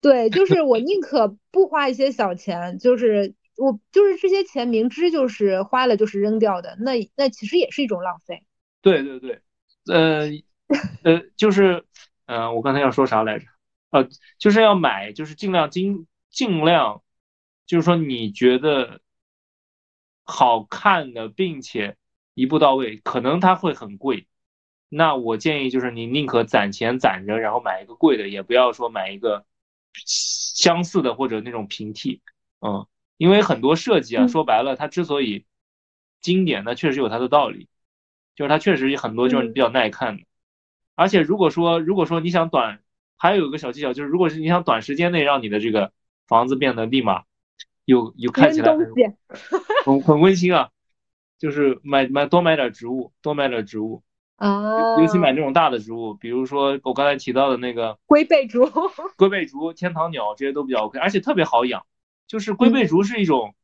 [0.00, 8.44] 对，就是我宁可不花一些小钱，就是我就是这些钱明知就是花了就是扔掉的，那那其实也是一种浪费。
[8.82, 9.40] 对对对，
[9.88, 10.28] 呃
[11.02, 11.84] 呃，就是
[12.26, 13.46] 嗯，我刚才要说啥来着？
[13.90, 14.08] 呃，
[14.38, 17.02] 就是要买，就是尽量尽尽量，
[17.66, 19.00] 就是说你觉得
[20.24, 21.96] 好看的，并且
[22.34, 24.26] 一步到位，可能它会很贵。
[24.88, 29.46] 那我建议就是你宁可攒钱攒着，然后买一个贵的，也不要说买一个
[29.94, 32.20] 相似的或者那种平替。
[32.60, 35.46] 嗯，因为很多设计啊，说白了，它之所以
[36.20, 37.68] 经典，那确实有它的道理，
[38.34, 40.24] 就是它确实很多就是比较耐看的。
[40.96, 42.80] 而且如果说如果说你想短。
[43.16, 45.92] 还有一个小技巧就是，如果是你想短时间内让你的这个
[46.26, 47.24] 房子变得立马
[47.84, 48.92] 有有看起来很
[49.84, 50.70] 很很温馨啊，
[51.38, 54.02] 就是买买多买点植物，多买点植物
[54.36, 58.70] 啊，尤其买那种大的植物，比如说我刚才提到的那个 龟背竹、
[59.16, 61.86] 龟背竹、天堂鸟这些都比较 OK，而且特别好养。
[62.26, 63.54] 就是龟背竹是一种，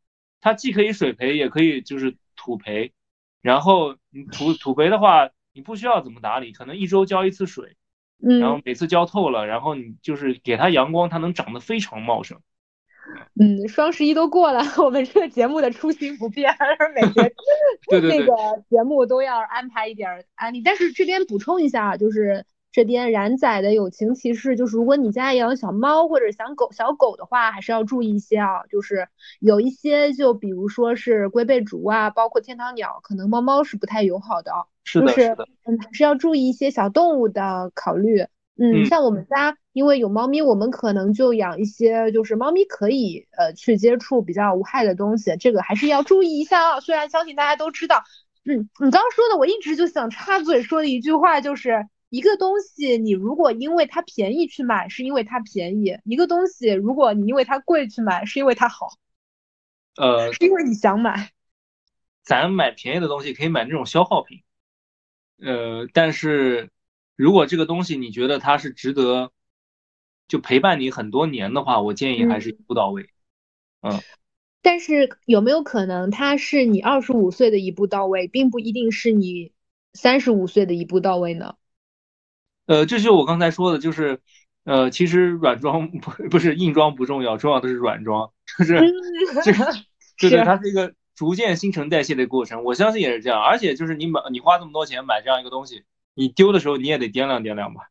[0.41, 2.93] 它既可以水培，也可以就是土培。
[3.41, 7.77] 然后你土土培的话，你不需要怎么打理，可能一周浇一次水，
[8.41, 12.39] 然后每次浇透了，然后你就是给它阳光，它能长得非常茂盛。
[13.41, 16.55] 嗯，双十一都过了， 我们这个节目的初心不变，
[16.95, 17.33] 每节
[18.09, 18.33] 那个
[18.71, 20.63] 节目都要安排一点案例。
[20.65, 22.45] 但是这边补充一下，就是。
[22.73, 28.65] 这边冉仔的友情提示就是，如果你家养小猫或者想狗小狗的话，还是要注意一些啊。
[28.71, 29.07] 就是
[29.41, 34.51] 有一些，就比如说是龟背竹啊，包括天堂鸟，可能猫猫是不太友好的。
[34.85, 35.47] 是的，是的。
[35.67, 38.25] 嗯，还是要注意一些小动物的考虑。
[38.59, 46.81] 嗯，像我们家因为有猫咪，我们可能就养一些，就是猫咪可以呃去接触比较无害的东西，这个还是要注意一下啊。
[46.81, 48.03] 虽然相信大家都知道。
[48.47, 51.87] 嗯，你刚刚说的，我一直就想插嘴说的一句话就是。
[52.13, 58.99] 一个东西，你如果因为它便宜去买，是因为它便宜；一个东西，如果你因为它贵去买，是因为它好。
[59.97, 61.31] 呃，是因为你想买。
[62.23, 64.43] 咱买便宜的东西可以买那种消耗品，
[65.39, 66.69] 呃，但是
[67.17, 69.33] 如果这个东西你觉得它是值得，
[70.29, 73.09] 就陪伴你很多年的话，我建议还是一步到位。
[73.81, 73.99] 嗯。
[74.61, 79.55] 但是有没有可能，它是你二十五岁的一步到位，并不一定是你
[79.95, 81.57] 三十五岁的一步到位呢？
[82.73, 84.19] 呃，这就我刚才说的，就是，
[84.65, 88.81] 呃，其实软装不 不是硬装不重要，重要的是软装，就是
[89.45, 89.67] 这个，
[90.19, 93.39] 对对，它是一个逐渐新陈代谢的过程，我相信也是这样。
[93.39, 95.83] 而且就是你买，你花这么多钱买这样一个东西，
[96.15, 97.83] 你丢的时候你也得掂量掂量吧。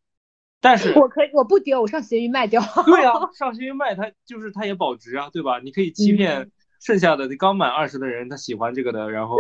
[0.60, 2.60] 但是我可以，我不丢，我上闲鱼卖掉。
[2.84, 5.60] 对啊， 上闲鱼卖，它就是它也保值啊，对吧？
[5.60, 9.38] 你可以欺骗剩下的刚满二十的人，他喜欢这个的，然后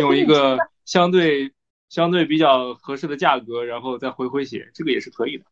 [0.00, 1.52] 用一个相对。
[1.88, 5.44] 相对比较合适的价格，然后再回回血，这个也是可以的。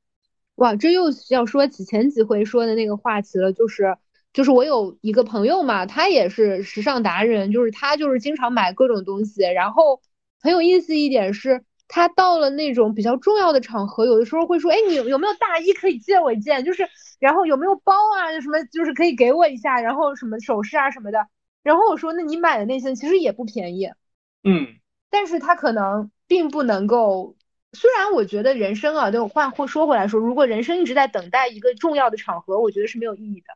[0.56, 3.96] 哇，这又要说起前几回说的那个话题了，就是
[4.32, 10.00] 就是我有一个朋友嘛，他也是时尚达人，就是他就是经常买各种东西，然后
[10.40, 16.64] 很有意思一点是，他到了那种比较重要的场合，有的时候会说，哎，你有没有大衣可以借我一件？
[16.64, 21.26] 就是，然后有没有包啊，什么就是可以给我一下，然后什么首饰啊什么的。
[21.62, 23.86] 然后我说，那你买的那些其实也不便宜，
[24.42, 24.68] 嗯，
[25.10, 26.10] 但是他可能。
[26.28, 27.36] 并不能够，
[27.72, 33.46] 虽然我觉得人生啊，就换或说回来说，如果人生一直在等待一个重要的场合，我觉得是没有意义的。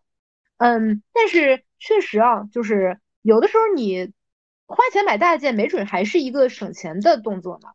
[0.59, 4.13] 嗯，但是确实啊，就是有的时候你
[4.67, 7.69] 花钱买大件，没准还是一个省钱的动作呢。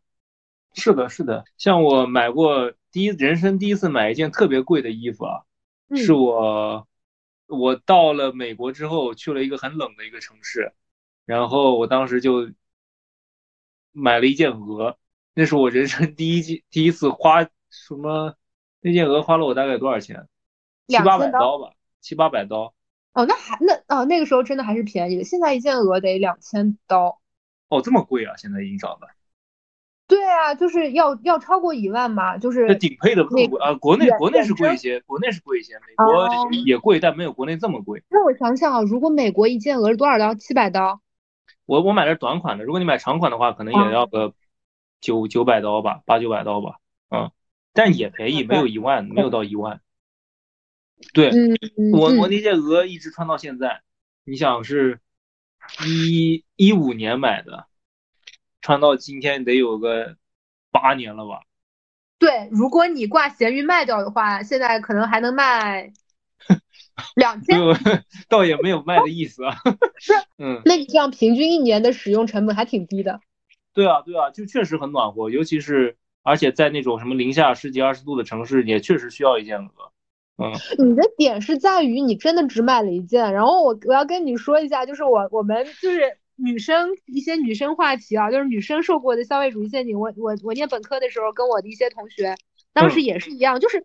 [0.74, 5.42] 是的，是的，像我买过第一人生第一次买一件特别贵的衣服啊，
[5.94, 6.86] 是我
[7.46, 10.72] 我到了美国之后去了一个很冷的一个城市，
[11.24, 12.50] 然后我当时就。
[13.96, 14.98] 买了一件鹅，
[15.34, 18.34] 那是我人生 第一季第一次花什么？
[18.82, 20.28] 那件鹅花了我大概多少钱？
[20.86, 22.74] 七八百刀吧，七八百刀。
[23.14, 25.24] 哦，那还那哦，那个时候真的还是便宜的。
[25.24, 27.20] 现在一件鹅得两千刀。
[27.68, 28.36] 哦，这么贵啊！
[28.36, 29.08] 现在已经涨了。
[30.06, 33.74] 对啊，就是要要超过一万嘛，就是顶配的不贵啊。
[33.74, 36.28] 国内国内是贵一些，国内是贵一些，美国
[36.64, 38.04] 也贵，但没有国内这么贵。
[38.10, 40.34] 那我想想啊，如果美国一件鹅是多少刀？
[40.34, 41.00] 七百刀。
[41.66, 44.32] 我我买的是短款的，如果你买长款的话，可能也要个
[45.00, 46.78] 九九百刀吧，八九百刀吧，
[47.10, 47.30] 嗯，
[47.72, 49.80] 但也便宜，没有一万，没有到一万。
[51.12, 51.30] 对
[51.92, 53.82] 我我那件鹅一直穿到现在，
[54.24, 55.00] 你想是
[55.84, 57.66] 一一五年买的，
[58.62, 60.16] 穿到今天得有个
[60.70, 61.42] 八年了吧？
[62.18, 65.92] 对，如果你挂闲鱼卖掉的话，现在可能还能卖。
[67.14, 67.58] 两千，
[68.28, 69.54] 倒也没有卖的意思啊。
[69.98, 73.20] 是，嗯，那这样平均一年的使用成本还挺低的。
[73.74, 79.92] 对啊，对啊，就确实很暖和，尤其是而且在那种什么零下十几二十度的城市，也确实需要一件鹅。
[80.38, 89.98] 嗯，你的点是在于你真的只买了一件，然后我我要跟你说一下，就是我我们就是女生一些女生话题啊，就是女生受过的消费主义陷阱。
[90.00, 92.34] 我我我念本科的时候，跟我的一些同学
[92.72, 93.84] 当时也是一样，就是。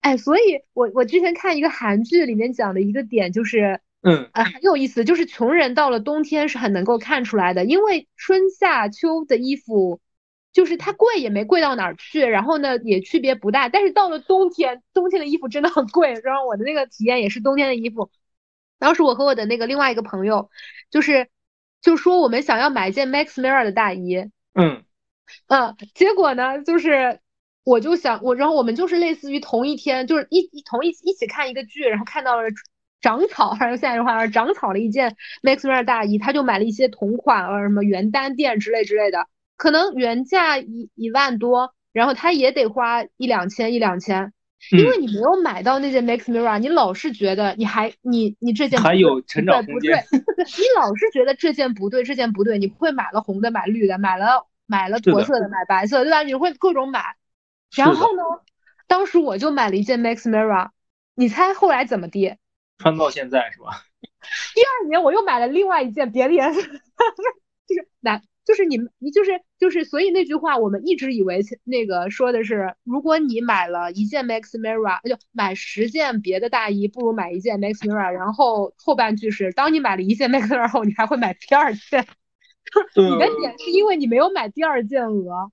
[0.00, 10.00] 哎，所以我我之前看一个韩剧里面讲的一个点就是，嗯，呃，很有意思，就是穷人到了冬天是很能够看出来的，因为春夏秋的衣服，
[10.52, 18.10] 就是它贵也没贵到哪儿去，然后呢也区别不大，但是到了冬天，冬天的衣服真的很贵，然后我的那个体验也是冬天的衣服，
[18.78, 20.48] 当时我和我的那个另外一个朋友，
[20.90, 21.28] 就是
[21.82, 24.84] 就说我们想要买一件 Max Mara 的大衣，嗯，
[25.48, 27.20] 嗯，结果呢就是。
[27.68, 32.48] 我就想我，然后我们就是类似于同一天，就是一一同一一起看一个剧，然后看到了
[33.02, 39.26] 长草，还是现在的话长草了一件 Max Mara 大衣，他就买了一些同款啊什么原单店之类之类的，
[39.58, 44.32] 可能原价一一万多，然后他也得花一两千一两千。
[44.72, 56.22] 因为你没有买到那件 Max Mara，你老是觉得你还你你这件还有成长空间，你老是觉得这件不对，这件不对，你会买了红的，买绿的，买了买了驼色的，买白色，对吧？
[56.22, 57.14] 你会各种买。
[57.74, 58.22] 然后呢，
[58.86, 60.70] 当时我就买了一件 Max Mara，
[61.14, 62.36] 你猜后来怎么地？
[62.78, 63.84] 穿到现在是吧？
[64.54, 66.60] 第二年我又买了另外一件别的颜色，
[67.66, 68.22] 就是男。
[68.44, 78.08] 就是你们，你就是就是，所以那句话我们一直以为那个说的是，如果你买了一件 Max Mara，就买十件别的大衣，不如买一件 Max Mara。
[78.10, 82.06] 然后后半句是，当你买了一件 Max Mara 后，你还会买第二件。
[82.96, 85.52] 你的点是因为你没有买第二件鹅。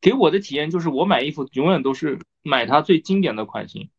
[0.00, 3.90] 给我的体验就是，我买衣服永远都是买它最经典的款型。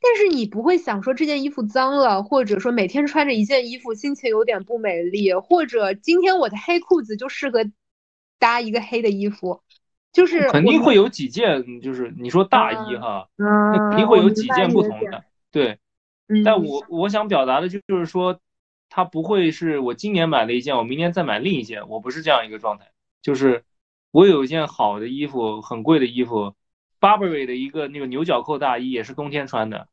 [0.00, 7.64] 但是你不会想说这件衣服脏了，或者说每天穿着一件衣服心情有点不美丽，或者今天我的黑裤子就适合
[8.38, 9.62] 搭一个黑的衣服，
[10.12, 15.78] 就是肯定会有几件，就是你说大衣哈，那肯定会有几件不同的，对。
[16.44, 18.40] 但我我想表达的就就是说，
[18.88, 22.90] 它不会是我今年买了一件，我明年再买另一件，我不是这样一个状态，
[23.20, 23.62] 就是
[24.12, 26.54] 我有一件好的衣服，很贵的衣服
[27.00, 29.88] ，Burberry 的一个那个牛角扣大衣，也是冬天穿的。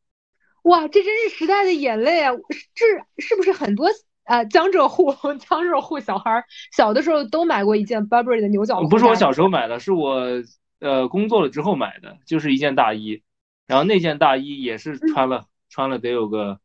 [0.64, 2.34] 哇，这真是时代的眼泪啊！
[2.76, 2.86] 这
[3.24, 3.88] 是不是很多
[4.26, 6.44] 呃江浙沪 江浙沪小孩
[6.74, 8.86] 小的时候都买过一件 Burberry 的牛角？
[8.88, 10.44] 不是我小时候买的，是我
[10.80, 13.24] 呃工作了之后买的，就是一件大衣。
[13.68, 16.60] 然后那件大衣也是穿了穿了得有个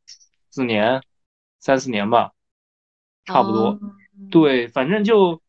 [0.50, 1.02] 四年
[1.60, 2.32] 三四年吧，
[3.24, 3.78] 差不多。
[4.30, 5.40] 对，反正就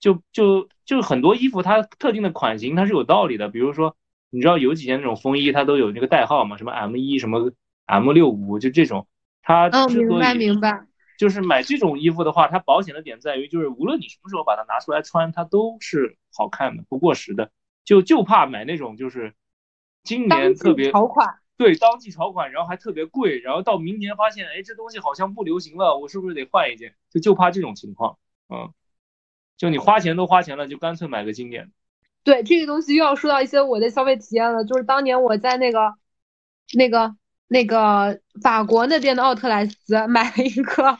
[0.00, 3.48] 就就就是很多衣服它特定的款型它是有道理的。
[3.48, 3.96] 比如说，
[4.30, 7.52] 你知道有几件那种风衣它都有那个代号嘛，什么 M 一什么。
[7.86, 9.06] M 六五就这种，
[9.42, 10.58] 它之所以
[11.18, 17.50] 就是买这种衣服的话，它保险的点在于，就是无论你什么时候把它拿出来穿，它都是好看的，不过时的。
[17.84, 19.34] 就就怕买那种就是
[20.02, 26.94] 今年特别潮款，对，当季潮款，然后还特别贵，然后到明年发现，哎，这东西好像不流行了，我是不是得换一件？
[27.10, 28.16] 就就怕这种情况，
[28.48, 28.72] 嗯，
[29.56, 31.70] 就你花钱都花钱了，就干脆买个经典。
[32.22, 35.94] 对，这个东西又要说到一些我的消费体验了，就是当年我在那个
[36.74, 37.16] 那个。
[37.46, 40.98] 那个法国那边的奥特莱斯买了一个，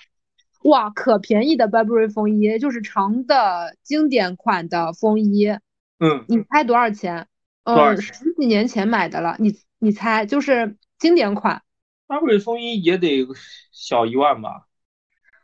[0.64, 5.48] 哇，可便宜的 Burberry 风衣，就是长的经典款的风衣。
[5.98, 7.26] 嗯，你猜多少钱？
[7.64, 9.36] 嗯，十几年前买的了。
[9.40, 11.62] 你你猜，就是经典款
[12.06, 13.26] Burberry 风衣也得
[13.72, 14.66] 小一万吧？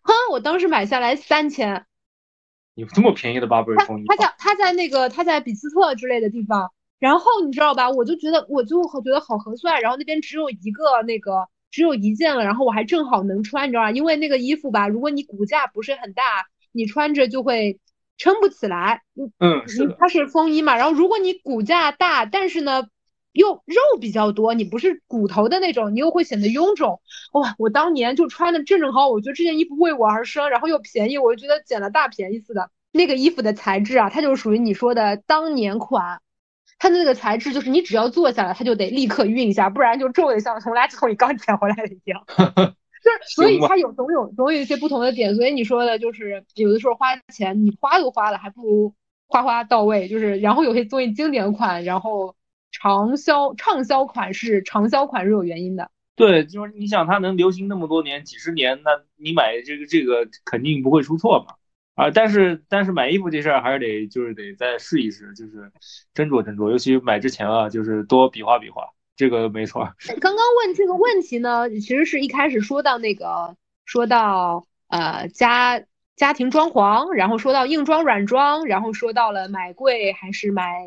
[0.03, 1.87] 哼，我当时买下来三千。
[2.81, 4.05] 有这么便宜的 Burberry 风衣？
[4.09, 6.70] 他在他在那个他在比斯特之类的地方。
[6.99, 9.81] 然后你知道吧，我就觉得我就觉得好合算。
[9.81, 12.45] 然后那边只有一个那个，只有一件了。
[12.45, 13.91] 然后我还正好能穿，你知道吧？
[13.91, 16.22] 因为那个衣服吧，如果你骨架不是很大，
[16.72, 17.81] 你穿着就会
[18.18, 19.01] 撑不起来。
[19.39, 20.76] 嗯，是它是风衣嘛。
[20.76, 22.85] 然后如果你骨架大，但是呢
[23.33, 27.01] 又肉比较多，你不是骨头的那种，你又会显得臃肿。
[27.33, 32.70] 哇，我当年就穿的正正好，我觉得这件衣服为我而生，然后又便宜，我就觉得捡了大便宜似的。
[32.93, 36.20] 那个衣服的材质啊，它就是属于你说的当年款。
[36.83, 42.24] 它的那个材质就是你只要坐下来，它就得立刻熨一下，不然就皱的像从垃圾桶里刚捡回来的一样。
[42.26, 48.95] 就是所以它有总有总有一些不同的点，所以你说的就是有的时候花钱你花都花了，还不如
[49.28, 50.09] 花花到位。
[50.09, 52.35] 就是然后有些东西经典款，然后
[52.71, 55.91] 长销畅销款是长销款是有原因的。
[56.16, 61.55] 对，就是你想它能流行那么多年几十年，那你买这个这个肯定不会出错嘛。
[61.95, 65.71] 啊，但是但是买衣服这事儿还是得就是得再试一试，就是
[66.14, 68.85] 斟酌斟酌，尤其买之前啊，就是多比划比划，
[69.16, 69.93] 这个没错。
[70.21, 73.55] 刚刚问这个问题呢，其实是一开始说到那个
[73.85, 75.83] 说到呃家
[76.16, 80.87] 家庭装潢，然后说到硬装软装，然后说到了买贵还是买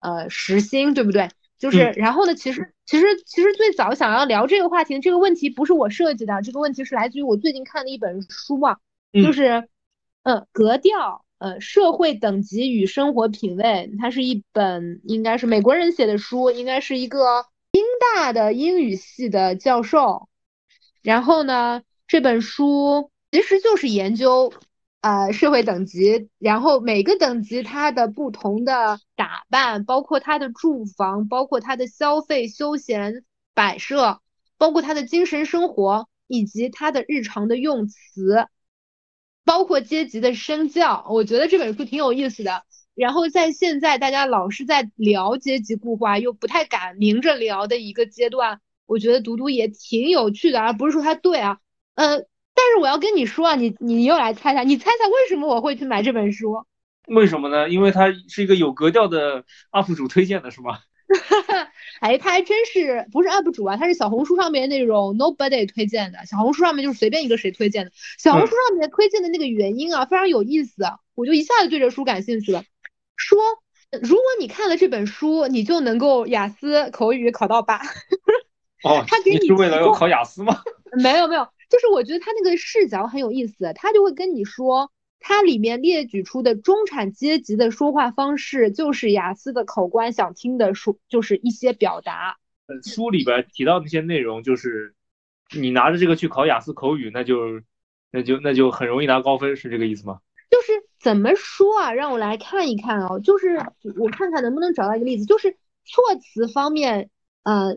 [0.00, 1.28] 呃时薪，对不对？
[1.58, 8.78] 就是然后呢，其实其实其实最早想要聊这个话题，这个问题不是我设计的，这个问题是来自于我最近看的一本书啊，
[9.12, 9.68] 就是。
[10.24, 17.82] 嗯，格调，呃，社会等级与生活品味，它是一本应该是美国人写的书，应该是一个英
[18.14, 20.28] 大的英语系的教授。
[21.02, 24.52] 然后呢，这本书其实就是研究，
[25.00, 33.24] 呃，社会等级，然后每个等级它的不同的打扮，包括它的住房，包括它的消费、休闲、
[33.54, 34.20] 摆设，
[34.56, 38.48] 包括它的精神生活，以及它的日常的用词。
[39.44, 42.64] 包括阶级的身教，我觉得这本书挺有意思的。
[42.94, 51.60] 然后在现在大家老是在聊阶级固化，又不太敢明着聊的一个阶段，我觉得读读也挺有趣的，而不是说它对啊，
[51.94, 52.26] 呃，
[52.68, 56.66] 但是我要跟你说啊，你你又来猜猜，你猜猜为什么我会去买这本书？
[57.06, 57.70] 为什么呢？
[57.70, 59.42] 因为它是一个有格调的
[59.72, 60.80] UP 主推荐的，是吗？
[62.02, 67.92] 哎，他还真是不是 UP 主啊，他是小红书上面那种 nobody 推荐的，小红书上面就是随便一个谁推荐的。
[68.18, 72.62] 小红书上面推荐的那个原因啊，非常有意思，我就一下子对这书感兴趣了。
[73.16, 73.38] 说
[74.02, 77.80] 如果你看了这本书，你就能够雅思口语考到八。
[78.84, 80.60] 哦， 他给你是为了要考雅思吗？
[81.02, 84.90] 没有没有，就是我觉得他那个视角很有意思，他就会跟你说。
[85.20, 92.38] 他里面列举出的中产阶级的说话方式，就是雅思的考官想听的说，就是一些表达。
[92.84, 94.94] 书里边提到那些内容，就是
[95.56, 97.60] 你拿着这个去考雅思口语，那就
[98.12, 100.20] 那就那就很容易拿高分，是这个意思吗？
[100.48, 101.92] 就是怎么说啊？
[101.92, 103.56] 让我来看一看哦，就是
[103.98, 107.10] 我看看能不能找到一个例子，就是措辞方面，
[107.42, 107.76] 呃，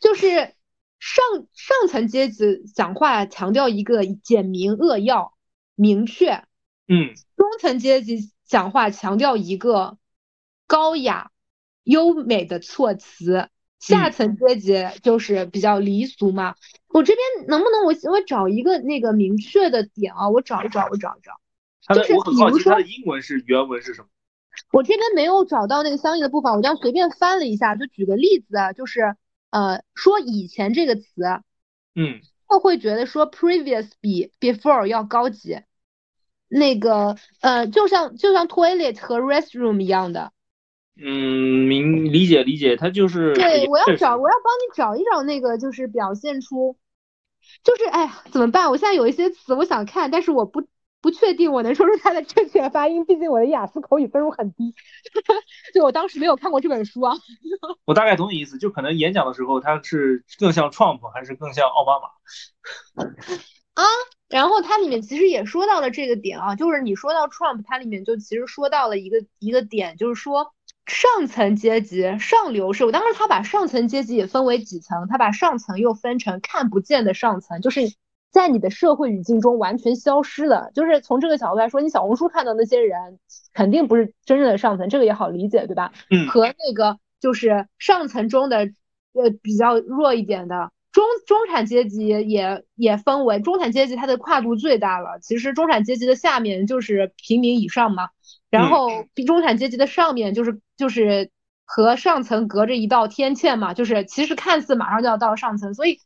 [0.00, 0.52] 就是
[0.98, 5.34] 上上层阶级讲话强调一个简明扼要、
[5.74, 6.44] 明确。
[6.88, 9.98] 嗯，中层阶级讲话强调一个
[10.66, 11.30] 高雅、
[11.82, 16.54] 优美的措辞，下层阶级就是比较离俗嘛。
[16.88, 20.28] 我这边能不能我我找一个那个明确的点啊？
[20.30, 21.32] 我找一找，我找一找。
[21.94, 24.08] 就是比如说，它的英文是原文是什么？
[24.72, 29.14] 我这边没有找到那个相应的部分，我这样随便翻了一下，就举个例子啊，就是
[29.50, 31.04] 呃，说以前这个词，
[31.94, 35.60] 嗯，他会觉得说 previous 比 before 要高级。
[36.48, 40.32] 那个呃，就像就像 toilet 和 restroom 一样的，
[40.96, 46.76] 嗯，明理解理解，它就是对，我要找我要帮你找一找那个，就是表现出，
[47.64, 48.70] 就是哎呀，怎么办？
[48.70, 50.62] 我现在有一些词我想看，但是我不
[51.00, 54.74] 不确定我能说出它的正确发音，毕竟我的雅思口语分数很低，
[55.74, 57.14] 就我当时没有看过这本书啊。
[57.84, 63.04] 我大概懂你意思，就可能演讲的时候他是更像 Trump 还是更像奥巴马
[63.74, 63.84] 啊？
[64.28, 70.52] 然后它里面其实也说到了这个点啊，就是你说到 Trump，它里面就其实说到了一个一个点，就是说
[70.86, 77.82] 上层阶级上流社会，当时他把上层阶级也分为几层，他把上层又分成看不见的上层，就是
[78.36, 80.70] 在你的社会语境中完全消失了。
[80.74, 83.18] 就是从这个角度来说，你小红书看到那些人
[83.54, 85.90] 肯定不是真正的上层，这个也好理解，对吧？
[86.10, 86.28] 嗯。
[86.28, 88.58] 和那个就是上层中的
[89.14, 90.70] 呃比较弱一点的。
[90.92, 95.18] 中中产阶级也也分为中产阶级，它的跨度最大了。
[95.22, 98.10] 其实中产阶级的下面就是平民以上嘛，
[98.50, 98.88] 然后
[99.26, 101.30] 中产阶级的上面就是就是
[101.64, 105.98] 和上层隔着一道天堑嘛，就是其实看似马上就要到上层，所以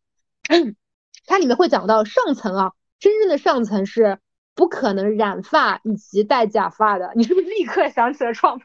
[1.27, 4.19] 它里面会讲到上层啊，真正的上层是
[4.55, 7.13] 不可能染发以及戴假发的。
[7.15, 8.61] 你是不是立刻想起了创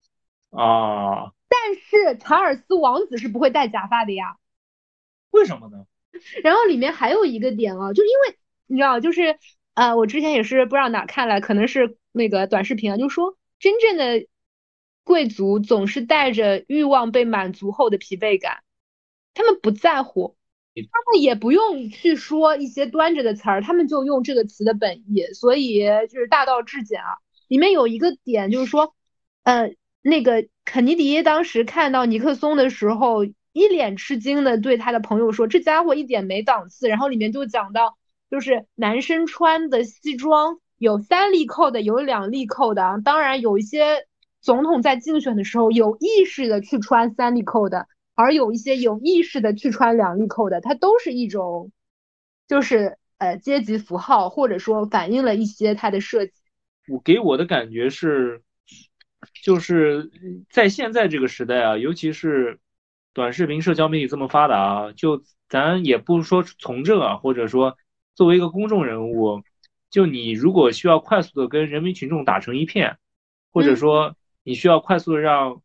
[0.50, 1.32] 啊？
[1.48, 4.36] 但是查尔斯王子是不会戴假发的呀。
[5.30, 5.86] 为什么呢？
[6.42, 9.38] 然后里面还有一个点啊，就因为你知道，就是
[9.74, 14.26] 呃，我之前也是不知道哪看来，可能是那个短视频啊，就说真正的
[15.04, 18.62] 贵族总是带着欲望被满足后的疲惫感，
[19.34, 20.36] 他们不在乎，
[20.74, 27.18] 他们也不用去说一些端着的词儿，他们就用这个词的本意，所以就是大道至简啊。
[27.48, 28.94] 里面有一个点就是说，
[29.42, 33.26] 呃，那个肯尼迪当时看到尼克松的时候。
[33.54, 37.98] 一脸吃惊的对他的朋友说：“这家伙一点没档次。”然后里面就讲到，
[38.30, 43.02] 就是男生穿的西装有三粒扣的，有两粒扣的。
[43.04, 44.06] 当然，有一些
[44.40, 47.88] 总统在竞选的时候有意识的去穿三粒扣的，
[48.22, 51.72] 而有一些有意识的去穿两粒扣的，它都是一种，
[52.48, 56.32] 就是呃阶级符号，或者说反映了一些它的设计。
[56.88, 58.42] 我给我的感觉是，
[59.42, 60.10] 就是
[60.50, 62.58] 在现在这个时代啊，尤其是。
[63.14, 67.76] 短视频社交媒体这么发达啊，就咱也不说从政啊，或者说
[68.14, 69.42] 作为一个公众人物，
[69.90, 72.96] 就你如果需要快速的跟人民群众打成一片，
[73.52, 75.60] 或者说你需要快速的让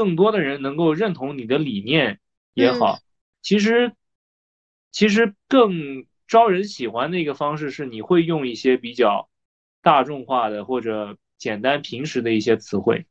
[0.00, 2.20] 更多的人能够认同你的理念
[2.54, 3.00] 也好，
[3.42, 3.92] 其实
[4.90, 9.28] 其实更招人喜欢的一个方式是你会用一些比较
[9.82, 13.04] 大众化的或者简单平时的一些词汇。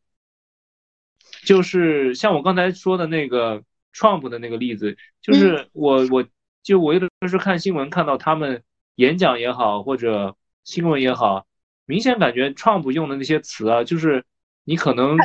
[1.44, 3.64] 就是像我刚才说的那个
[3.94, 6.26] Trump 的那个例子，就是我我
[6.64, 8.64] 就我有的时候看新闻看到他们
[8.96, 11.46] 演讲也好或者新闻也好，
[11.86, 14.26] 明显感觉 Trump 用的那些词啊，就是
[14.64, 15.20] 你可能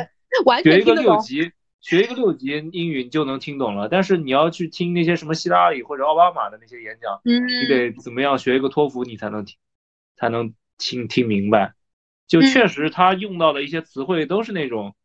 [0.63, 9.55] 学一个六级学一个六级英语你就能听懂了，但是你要去听那些什么希拉里或者奥巴马的那些演讲，你得怎么样学一个托福你才能听
[10.15, 11.73] 才能听听明白。
[12.27, 14.95] 就确实他用到的一些词汇都是那种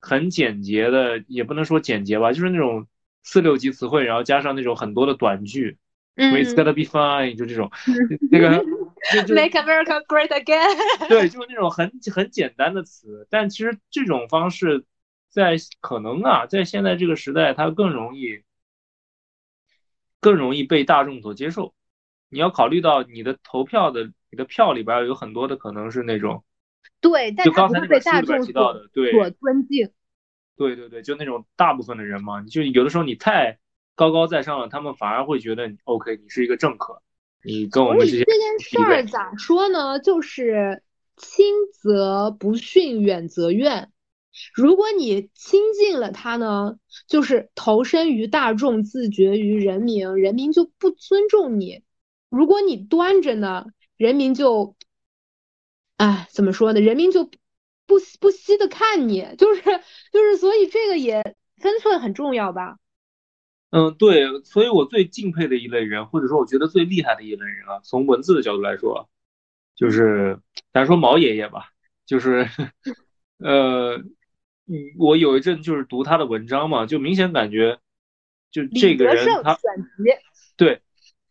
[0.00, 2.86] 很简洁的，也不能说简洁吧，就是那种
[3.22, 5.78] 四六级词汇，然后加上那种很多的短句。
[6.18, 7.70] It's gonna be fine，就这种，
[8.32, 8.64] 那个
[9.34, 10.76] Make America Great Again。
[11.08, 14.84] 对，就是那种很很简单的词，但其实这种方式
[15.30, 18.42] 在可能啊，在现在这个时代，它更容易
[20.20, 21.74] 更容易被大众所接受。
[22.28, 26.44] 你要考虑到你的投票的，你的票里边有很多的可能是那种，
[27.00, 29.90] 对，就刚才那本书里边提到的，对，所尊敬。
[30.56, 33.58] 对对对，就那种大部分的人嘛，就有的时候你太。
[33.98, 37.00] 高高在上了，他们反而会觉得你 OK，你是一个政客，
[37.46, 38.24] 你跟我们这些。
[38.24, 40.00] 这件事儿咋说呢？
[40.00, 40.82] 就是
[41.16, 43.92] 亲则不逊，远则怨。
[44.52, 46.76] 如果你亲近了他呢，
[47.06, 51.82] 就是投身于大众，自绝于人民，人民就不尊重你；
[52.28, 53.66] 如果你端着呢，
[53.96, 54.76] 人民就，
[55.96, 56.80] 哎，怎么说呢？
[56.80, 57.24] 人民就
[57.86, 59.62] 不不惜的看你，就是
[60.12, 62.76] 就是，所以这个也分寸很重要吧。
[63.70, 69.08] 嗯，对，所以我最敬佩的一类人，或者说我觉得最厉害的一类人啊，从文字的角度来说，
[69.74, 70.38] 就是
[70.72, 71.72] 咱说毛爷爷吧，
[72.06, 72.46] 就是，
[73.38, 73.96] 呃，
[74.66, 77.80] 嗯，我有一阵就是读他的文章嘛，就明显感觉，
[78.52, 79.58] 就这个人他，
[80.56, 80.80] 对，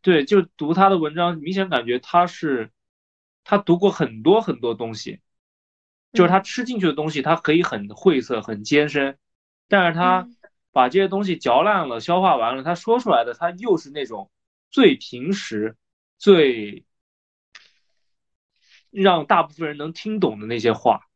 [0.01, 2.69] 对，就读他的文章，明显感觉他是，
[3.45, 5.21] 他读过很多很多东西，
[6.11, 9.17] 就是他吃进去的东西，他可以很晦涩、很艰深，
[9.69, 10.27] 但是他。
[10.75, 14.29] 把这些东西嚼烂了，消化完了，他说出来的，他又是那种
[14.69, 15.77] 最平时、
[16.17, 16.83] 最
[18.91, 21.07] 让大部分人能听懂的那些话，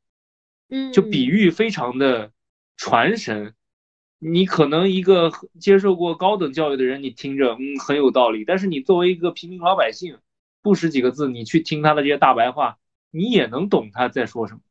[0.70, 2.32] 嗯，就比喻非常的
[2.78, 3.53] 传神。
[4.18, 5.30] 你可能一个
[5.60, 8.45] 接受过高等教育的人，你听着，嗯，很有道理。
[8.45, 10.20] 但是你作为一个平民老百姓，
[10.62, 12.78] 不识几个字，你去听他的这些大白话，
[13.12, 14.62] 你也能懂他在说什么。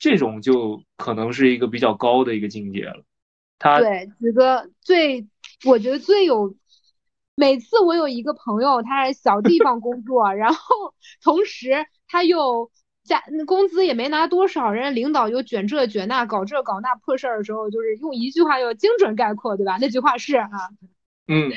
[0.00, 3.04] 这种就可能是一个比较高的一个境界了。
[3.58, 5.26] 对，子哥最，
[5.66, 6.54] 我觉得最有，
[7.34, 12.70] 每次我有一个朋友，他在小地方工作，然后同时他又
[13.04, 19.78] 加工资也没拿多少，人家领导又卷这卷那，搞这搞那破事儿的时候，就是用一句话要精准概括，对吧？
[19.80, 20.48] 那句话是啊，
[21.26, 21.50] 嗯。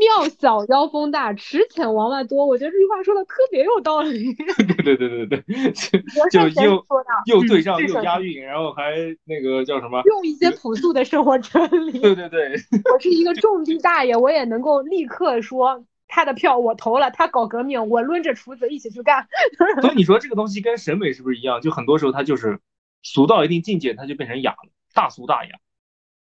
[0.00, 2.46] 庙小妖风大，池浅王八多。
[2.46, 4.32] 我觉得这句话说的特别有道理。
[4.34, 5.72] 对对对对对对，
[6.32, 6.84] 就又
[7.26, 8.92] 又对仗又押韵，然后还
[9.24, 10.02] 那个叫什么？
[10.06, 12.00] 用一些朴素的生活真理。
[12.00, 12.54] 对 对对，
[12.92, 19.28] 我是一个种地大爷，我也能够立刻说他的票我投了，他搞革命，我抡着锄子一起去干。
[19.82, 21.60] 所以你说这个东西跟审美是不是一样？
[21.60, 22.58] 就很多时候它就是
[23.02, 25.50] 俗到一定境界，它就变成雅了，大俗大雅。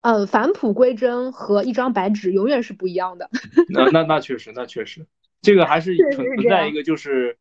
[0.04, 3.30] 呃，返璞归真和一张白纸永远是不一样的。
[3.72, 5.06] 那那那确实，那确实，
[5.40, 7.38] 这个还是存存在一个就是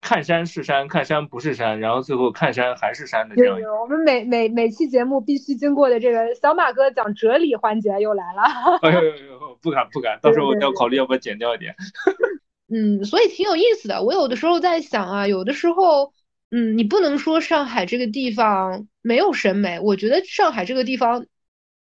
[0.00, 3.58] 看山是山，看山不是山，然后最后看山还是山的这样。
[3.82, 8.78] 我们每每每期节目必须经过的这个小马哥讲哲理环节又来了。
[8.82, 11.74] 哎呦 呦呦，不敢不敢，到时候我要考虑要不要剪掉一点。
[12.72, 14.04] 嗯，所以挺有意思的。
[14.04, 16.12] 我有的时候在想啊，有的时候，
[16.52, 21.26] 嗯，你不能说上海这个地方没有审美，我觉得上海这个地方。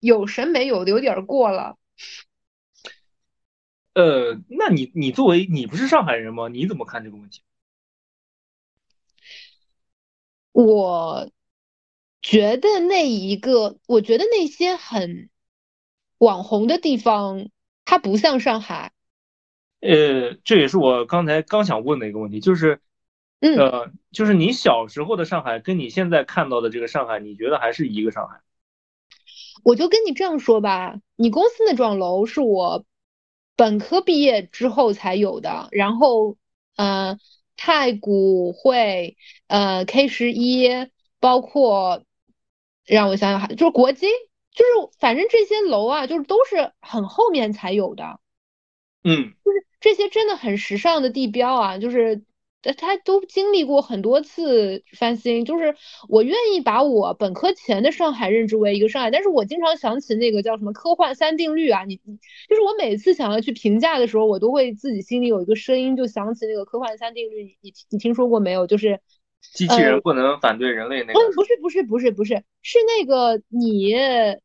[0.04, 1.78] 有审美，有的有点过了。
[3.94, 6.50] 呃，那你你作为你不是上海人吗？
[6.50, 7.42] 你怎么看这个问题？
[10.52, 11.32] 我
[12.22, 15.30] 觉得那一个，我觉得那些很
[16.18, 17.50] 网红的地方，
[17.86, 18.92] 它不像上海。
[19.80, 22.82] 呃，这也是我刚才刚想问的一个问题，就是，
[23.40, 28.42] 呃，就是你小时候的上海，跟你现在看到的这个上海，你觉得还是一个上海？
[29.64, 32.86] 我就跟你这样说吧，你公司那幢楼是我
[33.56, 36.38] 本科毕业之后才有的，然后，
[36.76, 37.18] 呃，
[37.56, 39.16] 太古汇，
[39.48, 40.70] 呃，K 十一，
[41.20, 42.04] 包括
[42.86, 44.10] 让我想想，就是国金，
[44.52, 48.20] 就是反正这些楼啊，就是都是很后面才有的，
[49.04, 52.24] 嗯，就是这些真的很时尚的地标啊，就是。
[52.72, 55.76] 他都经历过很多次翻新，就是
[56.08, 62.16] 我愿意把我本科前的上海认知为一个上海，但是我经常想起那个叫什么科幻三定律啊，你你
[62.48, 68.66] 就是我每次想要去评价的时候，我都会自己心里有一个声音，就想起那个科幻三定律，你你听说过没有？
[68.66, 69.00] 就是
[69.54, 71.20] 机器人不能反对人类那个？
[71.36, 73.94] 不是不是不是不是是那个你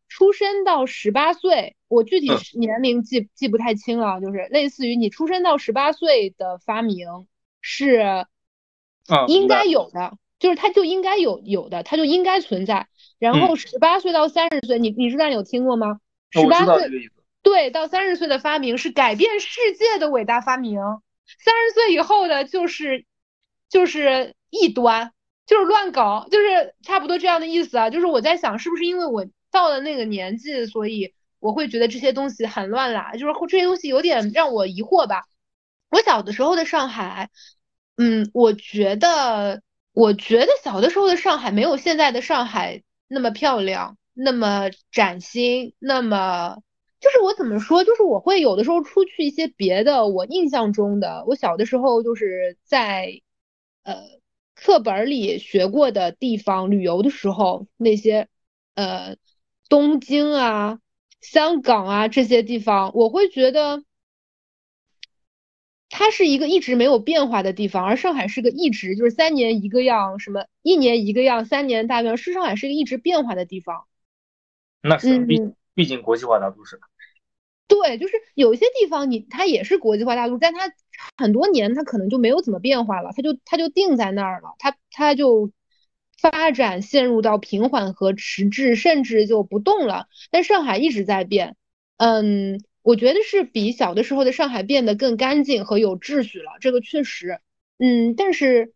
[0.09, 7.07] 出生到十八岁，我具体年龄记记不太清了，就是类似于你出生到十八岁的发明。
[7.61, 8.27] 是，
[9.27, 12.87] 应该有的，就是它就应该有有的，它就应该存在。
[13.19, 16.01] 然后十八岁到三十岁，你你知道有听过吗？
[16.31, 16.89] 十八岁
[17.43, 20.79] 对到三十岁的发明是改变世界的伟大发明，
[21.45, 23.07] 三十岁以后的就是
[23.69, 25.13] 就是异端，
[25.47, 27.91] 就是乱搞，就是差不多这样的意思啊。
[27.91, 35.25] 就是我在想，是不是因为我到了那个年纪，所以我会觉得这些东西很乱啦，就是这些东西有点让我疑惑吧。
[35.91, 37.31] 我小的时候的上海，
[37.97, 39.63] 嗯，我觉得，
[39.93, 46.59] 我觉得小的时候的上海没有现在的上海那么漂亮，那么崭新，那么。
[47.01, 53.21] 就是我怎么说，就是我会有的时候出去一些别的，我印象中的，我小的时候就是在，
[53.85, 54.03] 呃，
[54.57, 58.27] 课本里学过的地方旅游的时候，那些，
[58.75, 59.17] 呃，
[59.69, 60.81] 东京啊、
[61.21, 63.85] 香港啊这些地方，我会觉得，
[65.91, 73.85] 它是一个一直没有变化的地方，而上海是个一直就是三年一个样，什么一年一个样，三年大变，是上海是一个一直变化的地方。
[74.83, 75.41] 那是毕
[75.75, 76.79] 毕竟国际化大都市。
[77.67, 80.73] 对，就是有一些地方你它也是国际化大陆，但它
[81.17, 85.51] 很多年它可能就没有怎么变化了，它就它就定在那儿了，它它就
[86.19, 90.07] 发展陷入到平缓和迟滞，甚至就不动了。
[90.31, 91.57] 但上海一直在变，
[91.99, 97.41] 嗯，我觉得是比小的时候的上海变得更干净和有秩序了，这个确实，
[97.79, 98.73] 嗯，但是，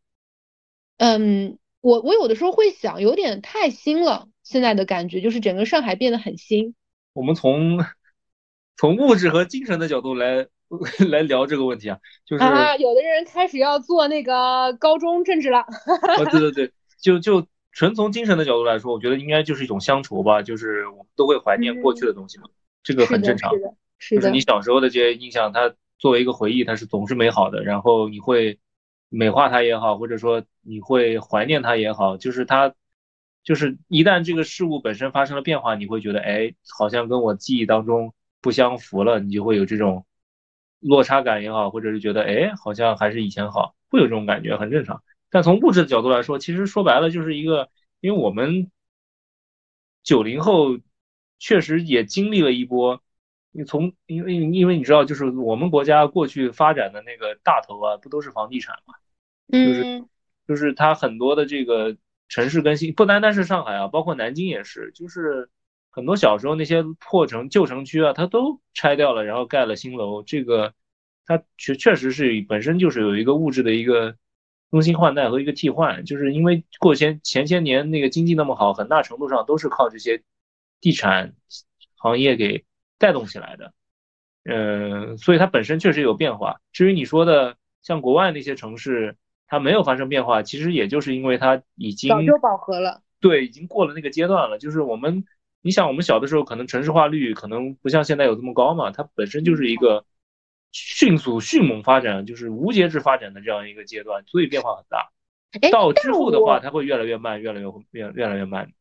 [0.98, 6.74] 嗯，我我有的时候会想，有点太新了，现在的感觉就是整个上海变得很新。
[7.12, 7.84] 我们从。
[8.74, 10.48] 从物质和精神的角度来
[11.08, 15.60] 来聊这个问题啊，就是啊，有的人开始要做那个高中政治了。
[15.60, 22.48] 啊，对对 对，就就纯从精神的角度来说，我觉得应该就是一种乡愁吧，就是我们都会怀念过去的东西嘛，
[22.82, 23.52] 这个很正常。
[24.10, 27.62] 就是你小时候的这些印象，它作为一个回忆，它是总是美好的。
[27.62, 28.58] 然后你会
[29.08, 32.74] 美化它也好，或者说你会怀念它也好，就是它，
[33.42, 38.14] 就是一旦这个事物本身发生了变化，你会觉得，哎，好像跟我记忆当中。
[38.44, 40.04] 不相符了，你就会有这种
[40.80, 45.00] 落差感也好，或者是觉得哎，好像还是以前好，会有这种感觉，很正常。
[45.30, 48.68] 但从物质的角度来说，其实说白了就是一个，因为我们
[50.02, 50.76] 九零后
[51.38, 53.00] 确实也经历了一波，
[53.52, 58.94] 你从因为因为你知道，就是我们国家过去发展的那个大头啊，不都是房地产嘛？
[59.48, 60.04] 就是
[60.48, 61.96] 就是它很多的这个
[62.28, 65.48] 城市更新，不单单是上海啊，包括南京也是，就是。
[65.94, 70.22] 很多小时候那些破城旧城区啊，它都拆掉了，然后盖了新楼。
[70.22, 70.72] 这个
[71.26, 74.16] 它确确实是本身就是有一个物质的一个
[74.70, 80.22] 更新换代和一个替换，就是因为过前前些年那个经济那么好，很大程度上都是靠这些
[80.80, 81.34] 地产
[81.96, 82.64] 行业给
[83.02, 83.74] 带动起来的。
[84.44, 86.60] 嗯，所以它本身确实有变化。
[86.72, 93.02] 至于你说的像国外那些城市，它没有发生变化，其实也就是因为它已经早就饱和了。
[93.20, 94.58] 对，已经过了那个阶段了。
[94.58, 95.24] 就是我们。
[95.64, 100.04] 你想，我们小的时候可能城市化率可能不像现在有这么高嘛，它本身就是一个
[100.72, 105.12] 迅速迅猛发展，就是无节制发展的这样一个阶段，所以变化很大。
[105.70, 108.72] 到之后的话，它会越来越慢，越来越越越来越慢。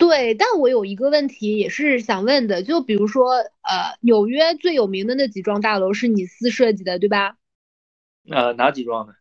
[0.00, 7.36] 对，但我有一个问题也是想问的，就比如说，呃，纽约最有名的那几幢大楼是你司设计的，对吧？
[8.28, 9.12] 呃，哪几幢呢？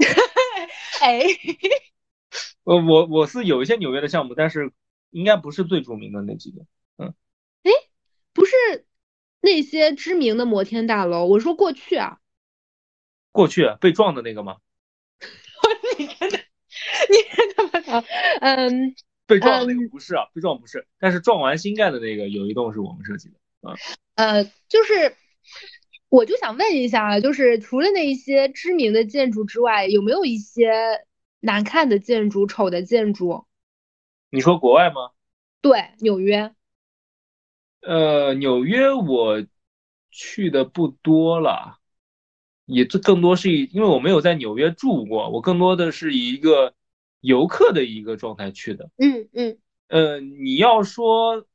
[1.02, 1.20] 哎，
[2.64, 4.72] 呃，我我是有一些纽约的项目，但是。
[5.10, 6.66] 应该不是最著名的那几个，
[6.98, 7.14] 嗯，
[7.62, 7.70] 哎，
[8.34, 8.52] 不是
[9.40, 12.18] 那些知名的摩天大楼，我说过去啊，
[13.32, 14.58] 过去被撞的那个吗？
[15.96, 16.38] 你真的，
[17.08, 17.16] 你
[17.54, 18.06] 他妈的，
[18.40, 18.94] 嗯，
[19.26, 23.74] 被撞的那个不是啊，被撞不是，但是撞完新盖的那个有一栋是我们设计的，啊，
[24.14, 25.14] 呃，就是，
[26.08, 30.70] 我就想问一下，就是除了那一些知名的建筑之外，有没有一些
[31.40, 33.44] 难看的建筑、丑的建筑？
[34.30, 35.10] 你说国外吗？
[35.60, 36.54] 对，纽约。
[37.80, 39.44] 呃，纽约我
[40.10, 41.78] 去的不多了，
[42.64, 46.74] 也这更多是以，因为我没有在纽约住过，我更多的是以一个
[47.20, 48.90] 游客的一个状态去的。
[48.96, 49.58] 嗯嗯。
[49.88, 51.46] 呃，你要说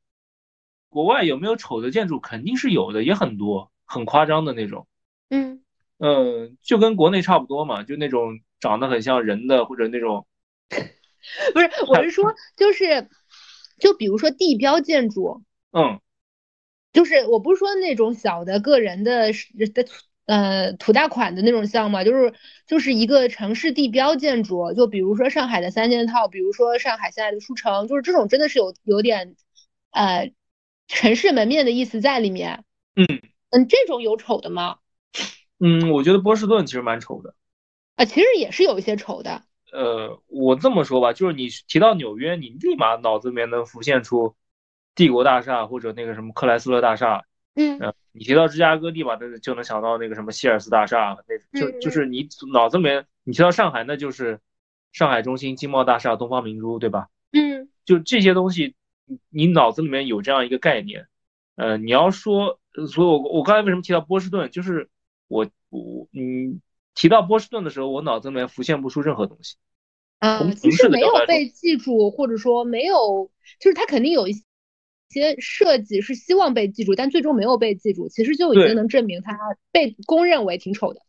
[0.88, 4.86] 国外有没有丑的建筑，肯定是有的，也很多，很夸张的那种。
[5.30, 5.62] 嗯。
[5.98, 10.26] 嗯，就跟国内差不多嘛，就那种长得很像人的，或者那种。
[11.54, 13.08] 不是，我是说，就是，
[13.78, 16.00] 就比如说地标建筑，嗯，
[16.92, 19.32] 就是我不是说那种小的个人的
[19.74, 19.86] 的
[20.26, 22.34] 呃土大款的那种项目，就是
[22.66, 29.36] 就是一个城市地标建筑，就比如说上海的三件套，比如说上海现在的书城，就是这种真的是有有点
[29.90, 30.32] 呃
[30.88, 32.64] 城市门面的意思在里面。
[32.94, 33.06] 嗯
[33.50, 34.76] 嗯，这种有丑的吗？
[35.58, 37.34] 嗯，我觉得波士顿其实蛮丑的。
[37.96, 39.42] 啊，其实也是有一些丑的。
[39.72, 44.34] 呃，我这么说吧，就是你提到纽约，你立马脑子里面能浮现出
[44.94, 47.24] 帝国大厦或者那个什么克莱斯勒大厦。
[47.54, 47.78] 嗯，
[48.12, 54.40] 你提到芝加哥，立马的就能想到那个什么希尔斯大厦，那就就是你脑子里面，你提到上海，那就是
[54.92, 57.08] 上海中心、金茂大厦、东方明珠，对吧？
[57.32, 58.74] 嗯，就这些东西，
[59.30, 61.06] 你脑子里面有这样一个概念。
[61.56, 64.88] 呃，你要说，所以我我刚才为什么提到波士顿，就是
[65.28, 66.60] 我我嗯
[66.94, 69.56] 提到波士顿的时候，我脑子里面浮现不出任何东西。
[70.18, 74.34] 啊，其实没有被记住，或者说没有，就是它肯定有一
[75.12, 79.38] 些设计是希望被记住，但最终没有被记住，其实就已经能证明它
[79.70, 81.00] 被公认为挺丑的。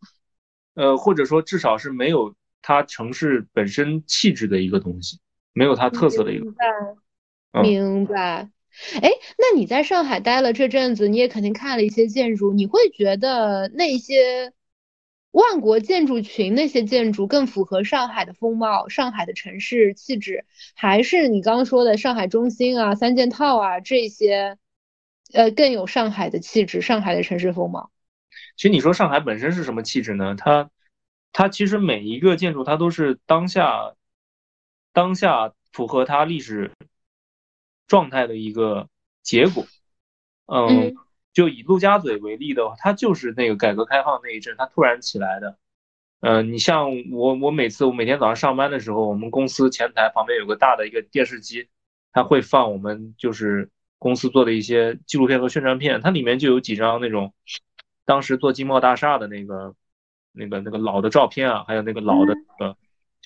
[0.76, 5.20] 呃，或者说至少是没有它城市本身气质的一个东西，
[5.54, 6.44] 没有它特色的一个。
[6.44, 8.50] 明白，明白。
[9.02, 14.52] 哎，那你在上海待了这阵子，你也肯定看了一些建筑，你会觉得那些
[15.34, 24.58] 万国建筑群那些建筑更符合上海的风貌、上海的城市气质，还是你刚刚说的上海中心啊、三件套啊这些，
[25.34, 27.92] 呃，更有上海的气质、上海的城市风貌？
[28.56, 30.36] 其实你说上海本身是什么气质呢？
[30.38, 30.70] 它，
[31.34, 33.94] 它其实每一个建筑它都是当下，
[34.94, 36.72] 当下符合它历史。
[37.86, 38.88] 状态的一个
[39.22, 39.68] 结果，
[40.48, 40.96] 嗯，
[41.34, 45.58] 就以陆家嘴为例的话，它就是那个改革开放那一阵，它突然起来的。
[46.22, 51.68] 嗯，你像我，我每次我每天早上上班的时候，我们公司前台旁边有个大的一个电视机，
[52.12, 57.34] 它会放我们就是公司做的一些纪录片和宣传片，它里面就有几张那种
[58.06, 59.76] 当时做金茂大厦的那个
[60.32, 62.78] 那个那个老的照片啊，还有那个老的那个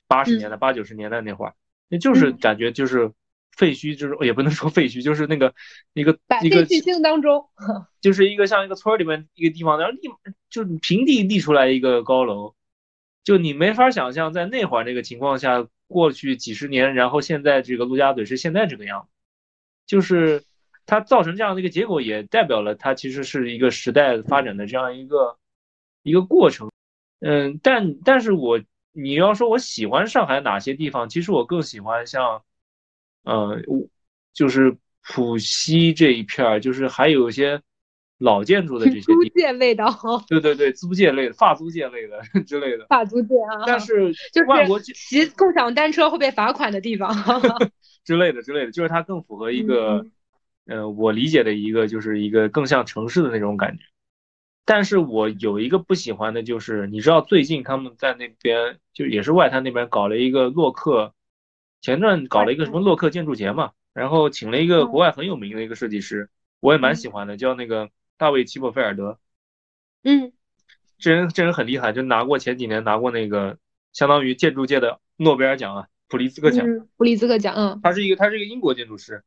[0.08, 1.54] 八十年代八九十年代那会儿，
[1.90, 3.12] 那就是感觉就是。
[3.58, 5.56] 废墟就是也不能说废墟，就是那个
[5.94, 6.12] 一个
[6.44, 7.44] 一个废墟性当中，
[8.00, 10.08] 就是一个像一个村里面一个地方，然后立
[10.52, 12.54] 就平地立出来一个高楼，
[13.24, 19.10] 就你没法想象在那会儿那个情况下，过去几十年，然后现在这个陆家嘴是现在这个样子，
[19.88, 20.44] 就是
[20.86, 25.36] 它造成这样的一个结果，也代表了它其实是一个时代发展的这样一个
[26.04, 26.72] 一个过程。
[27.22, 32.44] 嗯，但但是我你要说我喜欢上海哪些地方，其实我更喜欢像。
[33.28, 33.62] 呃，
[34.34, 37.62] 就是浦西这一片儿，就是还有一些
[38.20, 39.86] 老建筑的这些租界味道。
[40.30, 42.86] 对对对，租界类的、法租界类的 之类的。
[42.88, 43.66] 法租界啊。
[43.66, 47.14] 但是就是骑共享单车会被罚款的地方。
[48.06, 50.06] 之类的之类的，就是它更符合一个，
[50.66, 53.84] 呃，我理解的一个，就是一个更像城市的那种感觉。
[54.64, 61.14] 但是我有一个不喜欢的，就是你知道最近他们在那边，就也是外滩那边搞了一个洛克。
[61.82, 69.20] 前段搞了一个什么洛克建筑节嘛，然后请了一个国外很有名的一个设计师，我也蛮喜欢的，叫那个大卫齐伯菲尔德。
[70.04, 70.34] 嗯，
[70.98, 73.58] 这人这人很厉害，就拿过前几年拿过那个
[73.94, 76.66] 相当于建筑界的诺贝尔奖啊，普利兹克奖。
[76.98, 77.80] 普利兹克奖，嗯。
[77.84, 79.24] 他是一个他是一个英国建筑师，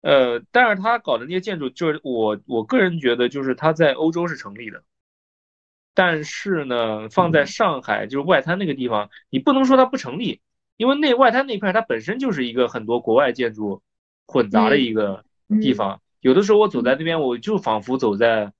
[0.00, 4.82] 呃，但是他搞的那些建筑，就是我我个人觉得，就是他在欧洲是成立的，
[5.94, 10.40] 但是呢，放在上海就是外滩那个地方，你不能说它不成立。
[10.76, 13.82] 因为那外滩那片它本身就是一个很多国外建筑
[14.26, 15.24] 混杂的一个
[15.60, 18.52] 地方，有的时候我走在那边，我就仿佛走在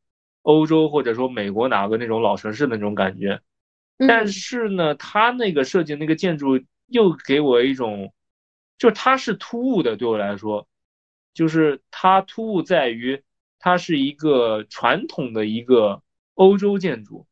[0.42, 3.40] 欧洲或者说美国哪个那种老城市的那种感觉。
[3.98, 8.12] 但是呢，它那个设计那个建筑又给我一种，
[8.78, 10.68] 就它是突兀的，对我来说，
[11.32, 13.22] 就是它突兀在于
[13.58, 16.02] 它是一个传统的一个
[16.34, 17.26] 欧洲建筑，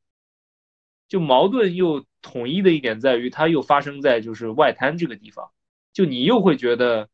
[1.09, 2.05] 就矛盾又。
[2.27, 5.51] 统一的一点在于，它又发生在就是外滩这个地方，
[5.93, 7.11] 就你又会觉得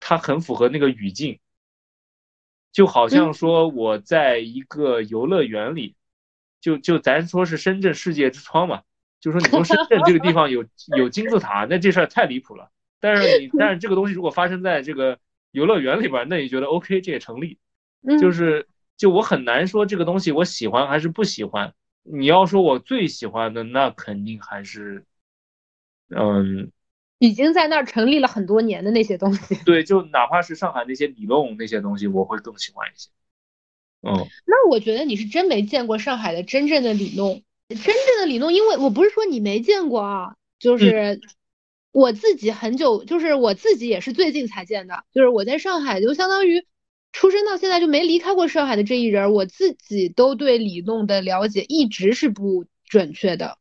[0.00, 1.40] 它很符合那个语境，
[2.72, 5.96] 就好像说我在一个游乐园里，
[6.60, 8.82] 就就咱说是深圳世界之窗嘛，
[9.18, 10.62] 就说你说深圳这个地方有
[10.94, 12.70] 有金字塔，那这事儿太离谱了。
[13.00, 15.18] 但是你但是这个东西如果发生在这个
[15.52, 17.58] 游乐园里边，那你觉得 OK，这也成立。
[18.20, 21.72] 就是就我很难说这个东西我喜欢还是不喜欢。
[22.08, 25.04] 你要说我最喜欢的，那肯定还是，
[26.08, 26.70] 嗯，
[27.18, 29.56] 已经在那儿成立了很多年的那些东西。
[29.64, 33.10] 对，就哪怕是上海那些里弄那些东西，我会更喜欢一些。
[34.02, 34.14] 嗯，
[34.46, 41.20] 那我觉得你是真没见过上海的真正的里弄，真正的里弄，因为我不是说你没见过啊，就是
[41.90, 46.64] 我自己很久，就是我自己也是最近才见的，就是我在上海就相当于。
[47.16, 53.56] 出生到现在就没离开过上海的这一人，我自己都对李弄的了解一直是不准确的。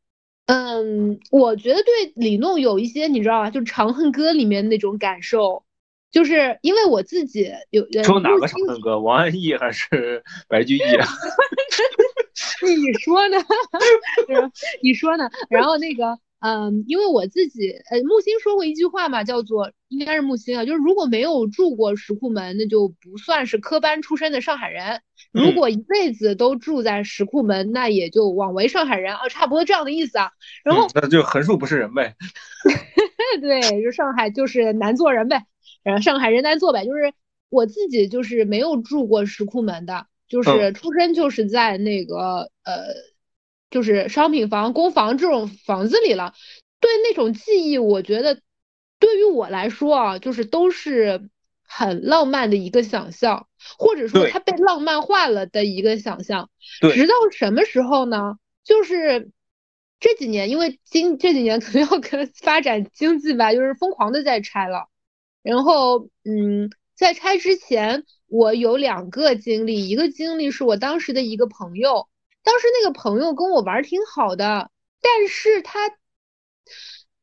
[0.47, 3.49] 嗯，我觉得对李弄有一些，你知道吧？
[3.49, 5.63] 就《长恨歌》里面那种感受，
[6.11, 7.87] 就是因为我自己有。
[8.03, 8.95] 说哪个《长恨歌》？
[8.99, 10.81] 王安忆还是 白居易？
[12.67, 13.37] 你说呢？
[14.83, 15.29] 你说呢？
[15.49, 16.19] 然后那个。
[16.45, 24.99] 嗯，因为我自己，呃，木心说过一句话嘛，叫做应该是木心啊，就是如果没有住过石库门，那就不算是科班出身的上海人；
[25.31, 30.29] 如果一辈子都住在石库门，那也就枉为上海人啊，差不多这样的意思啊。
[30.63, 32.13] 然后那就横竖不是人呗。
[33.41, 35.41] 对，就上海就是难做人呗，
[35.81, 36.85] 然后上海人难做呗。
[36.85, 37.11] 就是
[37.49, 43.14] 我自己就是没有住过石库门的，就是出生就是在那个呃。
[43.75, 46.33] 就是商品房、公房这种房子里了，
[46.79, 48.39] 对那种记忆，我觉得
[48.99, 51.29] 对于我来说啊，就是都是
[51.67, 53.47] 很浪漫的一个想象，
[53.77, 56.49] 或者说它被浪漫化了的一个想象。
[56.93, 58.37] 直到什么时候呢？
[58.63, 59.29] 就是
[59.99, 64.87] 这几年，因为经这几年可能要跟发展经济吧，就是疯狂的在拆了。
[65.43, 72.07] 然后，嗯，在拆之前，我有两个经历，一个经历是我当时的一个朋友。
[72.45, 74.69] 当时那个朋友跟我玩挺好的，
[75.01, 75.89] 但是他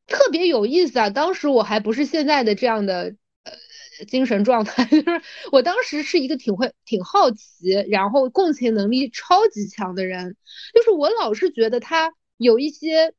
[0.05, 1.09] 特别有意思啊。
[1.09, 5.21] 当时我还不是现在的这样的呃精神状态， 就是
[5.53, 10.35] 我当时是一个挺会、挺好奇，然后共情能力超级强的人。
[10.73, 13.13] 就是我老是觉得他有一些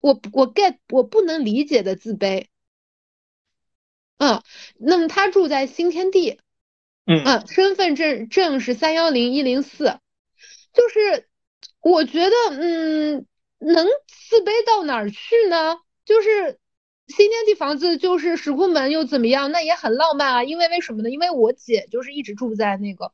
[0.00, 2.48] 我我 get 我不能理解的自卑。
[4.18, 4.42] 嗯，
[4.76, 6.38] 那么他住在新天地，
[7.06, 9.98] 嗯，身份证证是三幺零一零四，
[10.74, 11.26] 就是。
[11.88, 13.26] 我觉得，嗯，
[13.60, 15.76] 能自卑到哪儿去呢？
[16.04, 16.58] 就是
[17.06, 19.52] 新天地房子，就是石库门又怎么样？
[19.52, 20.42] 那也很浪漫啊。
[20.42, 21.10] 因为为什么呢？
[21.10, 23.12] 因为我姐就是一直住在那个，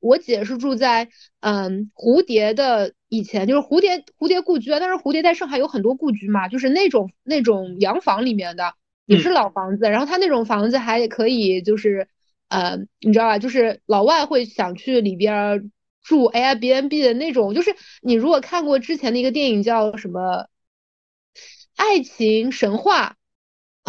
[0.00, 1.10] 我姐是住在
[1.40, 4.80] 嗯蝴蝶的以前就是蝴蝶蝴蝶故居啊。
[4.80, 8.72] 但是蝴蝶在上海有很多故居嘛，就是那种那种洋房里面的，
[9.04, 9.84] 也是老房子。
[9.90, 12.08] 然后他那种房子还可以，就是
[12.48, 13.38] 呃，你知道吧？
[13.38, 15.70] 就是老外会想去里边。
[16.04, 20.20] 住 Airbnb 的那种，就是你如果看过之前的一个电影叫什么
[21.76, 23.16] 《爱情神话》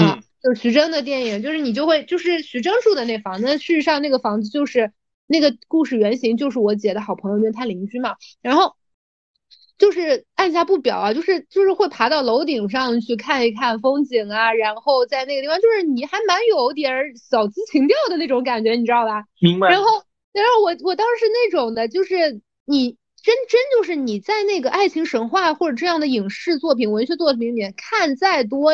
[0.03, 4.93] 啊，就是徐峥的电影，就是你就会就是徐峥住的那房子，事实上那个房子就是
[5.27, 8.15] 那个故事原型就是我姐的好朋友，就是他邻居嘛。
[8.41, 8.75] 然后
[9.77, 19.25] 就是按下不表啊，就是就是会爬到楼顶上去看一看风景啊，然后在那个地方就是你还蛮有点小资情调的那种感觉，你知道吧？
[19.41, 19.69] 明白。
[19.69, 19.87] 然后。
[20.35, 28.73] 然后我我当时那种的，就是你真真就是你在那个爱情神话或者这样的影视作品、文学作品里面看再多，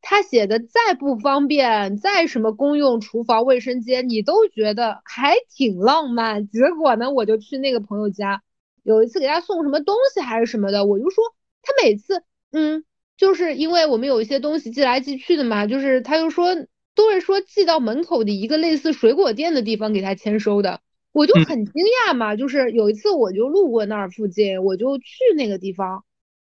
[0.00, 6.48] 他写的再不方便，再什么公用厨房、卫生间，你都觉得还挺浪漫。
[6.48, 8.42] 结果呢，我就去那个朋友家，
[8.82, 11.22] 有一次给他送什么东西还是什么的，我就说
[11.60, 12.82] 他每次嗯，
[13.18, 16.54] 就是因为我们有一些东西寄来寄去的嘛，就是他就说
[16.94, 20.80] 都是说寄到门口的一个类似水果店的地方给他签收的。
[21.14, 26.04] 我就很惊讶嘛，就是有一次我就路过那儿附近，我就去那个地方，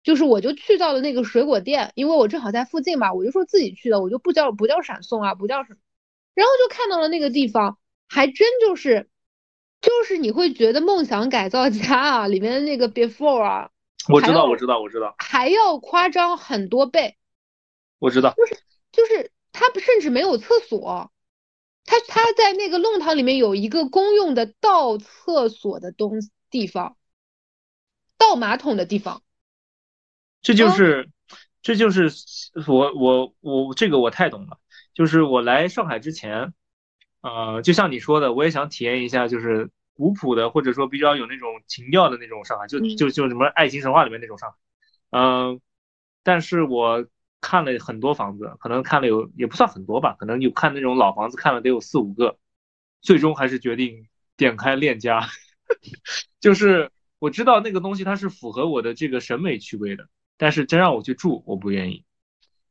[0.02, 5.80] 就是我就去到了那个水果店，因为我正好在附近嘛，我就说自己去的，我就不叫不叫闪送啊，不叫什么，
[6.34, 7.78] 然后就看到了那个地方，
[8.10, 9.08] 还真就是，
[9.80, 13.70] 就是你会觉得梦想改造家啊里面那个 before 啊，
[14.10, 17.16] 我知道我知道我知道，还要夸张很多倍，
[18.00, 18.58] 我知道，就是
[18.92, 21.12] 就是他甚至没有厕所。
[21.88, 26.20] 他他在那个弄堂里面有一个公用的倒厕所的东
[26.52, 26.98] 地方，
[28.18, 29.24] 倒马桶的地方。
[30.42, 31.10] 这就是，
[31.62, 32.12] 这就是
[32.68, 34.60] 我我我这个我太懂了。
[34.94, 36.54] 就是我来上海之前，
[37.22, 44.58] 呃，就像你说的，我也想体验一下，就是古朴的或者说比较有那种情调的那种上海，就就就什么爱情神话里面那种上海。
[45.12, 45.62] 嗯，
[46.22, 47.08] 但是我。
[47.40, 52.38] 看了很多房子，可能看了有也不算很多吧，可能有看那种老房子看了得有四五个，
[53.02, 55.28] 最终还是决定点开链家。
[56.42, 56.90] 就是
[57.20, 60.08] 我知道那个东西它是符合我的这个审美趣味的，
[60.38, 62.04] 但是真让我去住，我不愿意。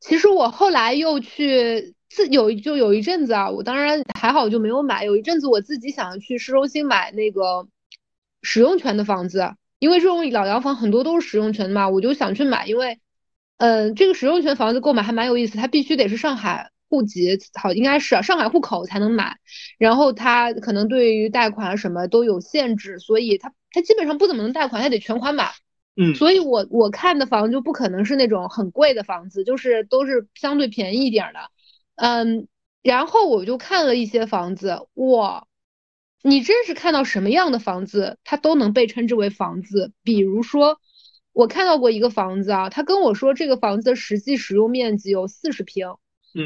[0.01, 5.05] 其实我后来又去自有就有一阵子啊，我当然还好就没有买。
[5.05, 7.69] 有一阵子我自己想去市中心买那个
[8.43, 12.99] 使用权的房子，因为这种老洋房很多都是使用权的嘛，我就想去买，因为。
[13.59, 19.39] 嗯，这个使用权房子购买还蛮有意思，它必须得是上海户籍，好应该是上海户口才能买，
[19.79, 25.53] 然后它可能对于贷款什么都有限制，所以它它基本上不怎么能贷款，它得全款买。
[25.97, 31.41] 嗯，所以我我看的房就不可能是那种很贵的房子，就是都是相对便宜一点的。
[31.95, 32.49] 嗯，
[32.83, 35.47] 然后我就看了一些房子，哇，
[36.23, 40.79] 你真是看到什么样的房子，它都能被称之为房子，比如说。
[41.37, 45.87] 我看到过一个房子啊，他跟我说这个房子的实际使用面积有四十平，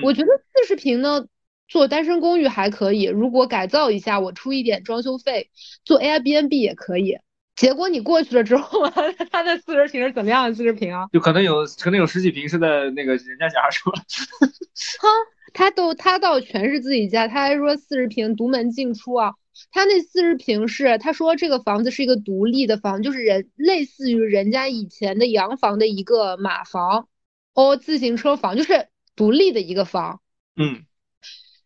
[0.02, 1.28] 我觉得四十平呢，
[1.68, 5.48] 做单身公寓还可以，如果改造一下，我出一点装修费，
[5.84, 7.16] 做 Airbnb 也可以。
[7.54, 8.80] 结果你过去了之后，
[9.30, 11.06] 他的四十平是怎么样的四十平啊？
[11.12, 13.92] 就可能有可能有十几平是在那个人家家是吧？
[14.98, 15.08] 哈，
[15.54, 19.34] 他都他倒全是自己家，他还说四十平独门进出啊。
[19.70, 27.08] 他那四十平是他说这个房子是一个独立的房，就是人类似于人家以前的洋房的一个马房
[27.54, 30.20] 哦，自行车房，就是独立的一个房。
[30.56, 30.84] 嗯。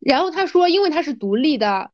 [0.00, 1.90] 然后他说，因为它是独立的。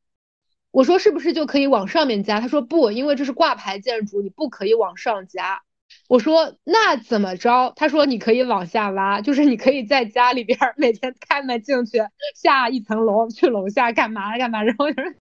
[0.72, 2.40] 我说是不是就可以往上面加？
[2.40, 5.62] 他说不，因为这是挂牌建筑，你不可以往上加。
[6.08, 7.72] 我说那怎么着？
[7.74, 11.98] 他说你可以往下挖，就是你可以在家里边每天开门进去，
[12.36, 15.16] 下一层楼去楼下干嘛干嘛，然后就是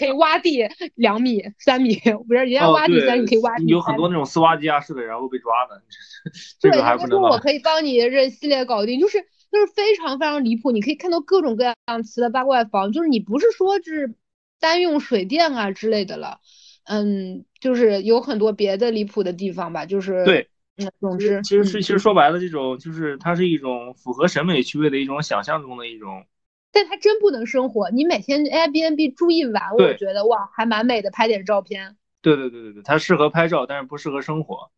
[0.00, 1.94] 可以挖地两米三米，
[2.26, 3.66] 不是人家挖地三米可以挖地。
[3.66, 5.80] 有很多那种丝挖机啊似的，然后被抓的，
[6.58, 7.10] 这个还不能。
[7.10, 9.20] 说我可以帮你这系列搞定，就是
[9.52, 10.72] 就是非常非常离谱。
[10.72, 14.14] 你可以看到各种各样奇的八怪房，就是你不是说是。
[14.62, 16.38] 单用水电啊之类的了，
[16.84, 26.26] 嗯，就是有很多别的离谱的地方吧，就是对，嗯，总之，其实是其实说白了，这种就是它是一种符合审美趣味的一种想象中的一种，
[26.72, 27.90] 但它真不能生活。
[27.90, 31.96] 你每天 Airbnb 住一晚，我觉得哇，还蛮美的，拍点照片。
[32.22, 34.70] 对对对对对，它适合拍照，但是不适合生活。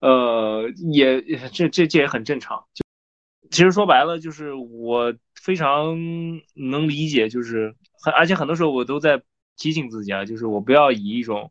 [0.00, 2.64] 呃，也这这这也很正常。
[2.74, 2.84] 就
[3.50, 5.96] 其实说白了，就是我非常
[6.54, 7.74] 能理解，就是。
[8.02, 9.20] 很，而且很多时候我都在
[9.56, 11.50] 提醒自己啊，就是我不要以一种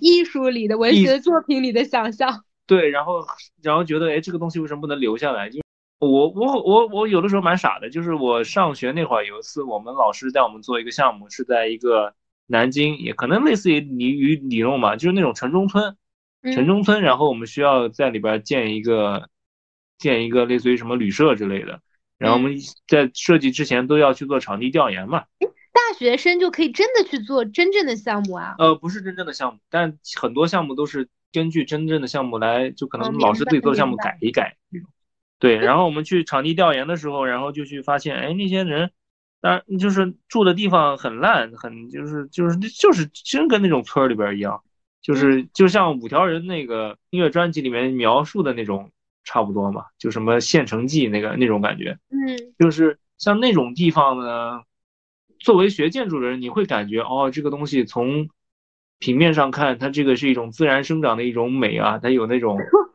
[0.00, 3.24] 艺术里的文学作品里的想象，对，然后
[3.62, 5.48] 然后觉得，哎，这个东西为什么不能留下来？
[5.48, 5.60] 就
[5.98, 12.14] 我我我我有的时候蛮傻的，就是我上学那会儿有一次，我们老师带我们做一个项目，是在一个
[12.46, 15.96] 南京，也可能类似于鲤鱼里弄嘛，就是那种城中村，
[16.54, 19.28] 城中村，然后我们需要在里边建一个
[19.98, 21.80] 建一个类似于什么旅社之类的，
[22.16, 22.56] 然后我们
[22.86, 25.24] 在设计之前都要去做场地调研嘛。
[25.40, 28.54] 大学生就可以真的去做真正的项目啊？
[28.58, 34.88] 呃，不是真正的项目，但很多项目都是根据真正的项目来，就可能老师自己做项目改一改这种。
[35.38, 38.90] 对，然后我们去场地调研的时候，然后就去发现，哎，那些人，
[39.40, 44.62] 当然就是住的地方很烂，很就是就是就是真跟那种村里边一样，
[45.00, 48.90] 就是就像五条人那个音乐专辑里面描述的那种
[49.24, 51.98] 差不多嘛，就什么县城记那个那种感觉。
[52.10, 54.62] 嗯，就是像那种地方呢。
[55.40, 58.28] 作为学建筑的人，你会感觉哦，这个东西从
[58.98, 62.58] 平面上看，它这个是一种自然生长的一种美啊，它有那种。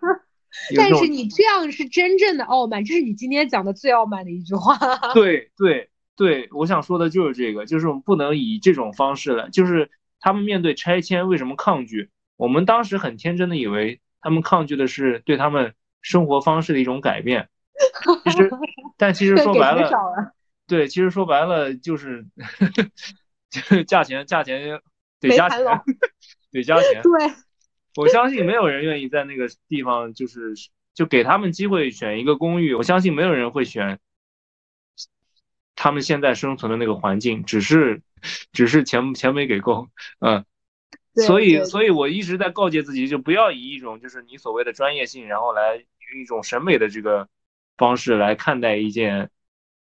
[0.78, 4.78] 但是你这样是真正的傲慢，这是你今天讲的最傲慢的一句话。
[5.14, 9.90] 对对对，我想说的就是这个，就是我们不能以这种方式来，就是
[10.20, 12.10] 他们面对拆迁为什么抗拒？
[12.38, 17.50] 我们当时很天真的以为他们抗拒的是对他们生活方式的一种改变。
[18.24, 18.50] 其实，
[18.98, 19.90] 但其实说白了。
[20.66, 22.26] 对，其实说白了就是，
[23.50, 24.80] 就是价钱，价钱
[25.20, 25.60] 得加钱，
[26.52, 27.02] 得加钱。
[27.02, 27.12] 对，
[27.96, 30.54] 我相信没有人愿意在那个地方，就是
[30.94, 32.74] 就给他们机会选一个公寓。
[32.74, 34.00] 我相信没有人会选
[35.76, 38.02] 他们现在生存的那个环境，只是，
[38.52, 39.88] 只是钱钱没给够，
[40.20, 40.46] 嗯。
[41.16, 47.30] 所以，所以我一直在告诫自己，就不要以一种就是你所谓的专业性，然后来用一种审美的这个
[47.78, 49.30] 方式来看待一件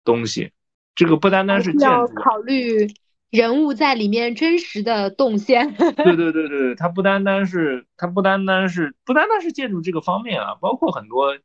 [0.03, 0.51] 东西。
[0.95, 2.87] 这个不单单是建筑，考虑
[3.29, 5.73] 人物在里面真实的动线。
[5.75, 11.37] 对对对对，它不单单是它不单单是不单单是建筑这个方面啊，包括很多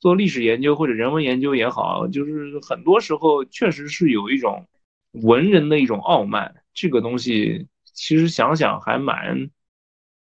[0.00, 4.66] 做历史研究或者人文研究也好，就是很多时候确实是有一种
[5.12, 6.54] 文人的一种傲慢。
[6.72, 9.50] 这个东西其实想想还蛮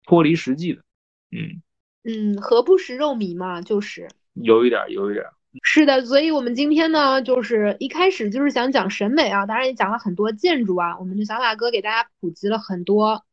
[0.04, 0.82] 脱离实际的。
[1.30, 1.62] 嗯
[2.04, 5.24] 嗯，何不食肉糜嘛，就是有一点有一点。
[5.62, 10.98] 是的，所以我们今天呢，就是一开始就是想讲审美啊，当然也讲了很多建筑啊。
[10.98, 13.24] 我们的小马哥给大家普及了很多，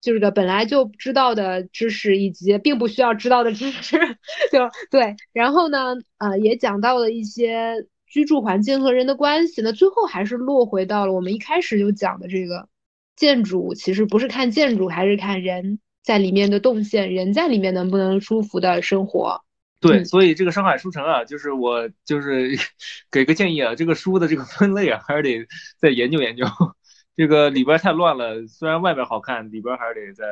[0.00, 3.98] 就是个本来就知道的知识，以及并不需要知道的知识，
[4.52, 5.16] 就对。
[5.32, 9.62] 然后呢，呃，也讲到了一些居住环境和人的关系。
[9.62, 12.68] 那最后还是落回到了我们一开始就讲的这个
[13.16, 19.42] 建筑，其实不是看建筑，还是看人在里面的动线，人在里面能不能舒服的生活。
[19.80, 22.50] 对，所以这个上海书城啊，就是我就是
[23.10, 25.46] 给个建议啊，这个书的这个分类啊，还是得
[25.78, 26.44] 再研究研究。
[27.16, 30.24] 这个里边太乱了，虽然外边好看，里边还是得再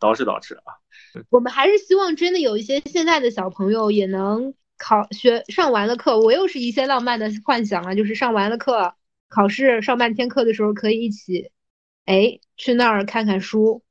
[0.00, 0.74] 捯饬捯饬啊。
[1.30, 8.94] 我们还是希望真的有一些现在的小朋友也能考学上完了课，我又是一些浪漫的幻想啊，就是上完了课，
[9.28, 11.50] 考试上半天课的时候可以一起，
[12.06, 13.82] 哎，去那儿看看书。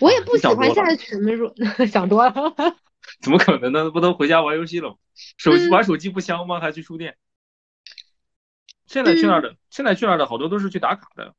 [0.00, 1.54] 我也不喜欢下群的书，
[1.90, 2.54] 想多了。
[3.20, 3.90] 怎么可能呢？
[3.90, 4.96] 不都回家玩游戏了吗？
[5.36, 6.60] 手机玩手机不香吗？
[6.60, 7.16] 还去书店？
[8.86, 11.34] 现在去那儿的，现在去那儿的好多都是去打卡的。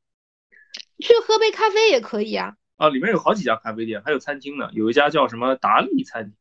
[0.98, 2.54] 去喝杯咖啡也可以啊。
[2.76, 6.32] 啊，里面有好几家咖啡店，还有餐厅呢，有一家叫什么达利餐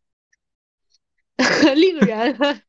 [1.37, 2.63] 厅， 令人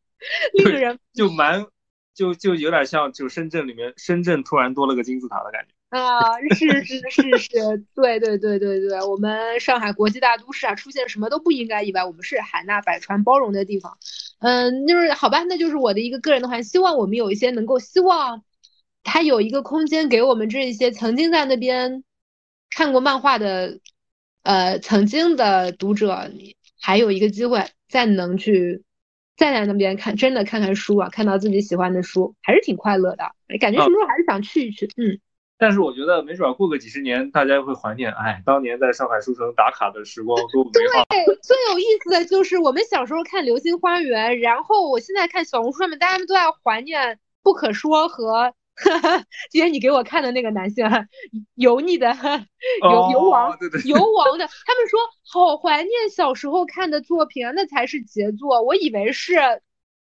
[0.54, 1.66] 令人就蛮
[2.14, 5.74] 就就有点像就深圳里面深圳突然多了个金字塔的感觉。
[5.92, 7.50] 啊，是是是是，
[7.94, 13.98] 对对对对对，我们上海国际大都市啊，出现什么都不应该意外，我们是海纳百川、包容的地方。
[14.38, 18.42] 嗯，就是好吧，那就是我的一个个人的话，希望我们有一些能够希望，
[19.02, 22.02] 他有一个空间给我们这一些曾经在那边
[22.70, 23.78] 看过漫画的，
[24.44, 26.30] 呃，曾经的读者，
[26.80, 28.82] 还有一个机会再能去
[29.36, 33.24] 再在那边看，真的看看书啊，看到自己喜欢的书，还是挺快乐的，
[33.60, 35.20] 感觉什么时候还是想去一去，嗯。
[35.62, 41.04] 但是我觉得没准过个几十年，大家会怀念，哎，当年在上海书城打卡的时光多美好。
[41.08, 47.14] 对，最有意思的就是我们小时候看《流星花园》，然后我现在看小红书上面，大家都在怀念
[47.44, 48.52] 《不可说》和
[49.52, 50.84] 今天你给我看的那个男性
[51.54, 52.12] 油腻的
[52.82, 54.98] 油油王，油王的，他们说
[55.30, 58.62] 好怀念小时候看的作品啊，那才是杰作。
[58.62, 59.36] 我以为是。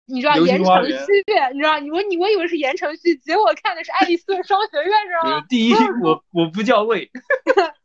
[0.09, 0.91] 你知道言承旭，
[1.53, 5.45] 你知道你我你我以为是言承旭，结果看的是爱丽丝商学院，知道吗？
[5.47, 5.73] 第一，
[6.03, 7.09] 我我不叫魏。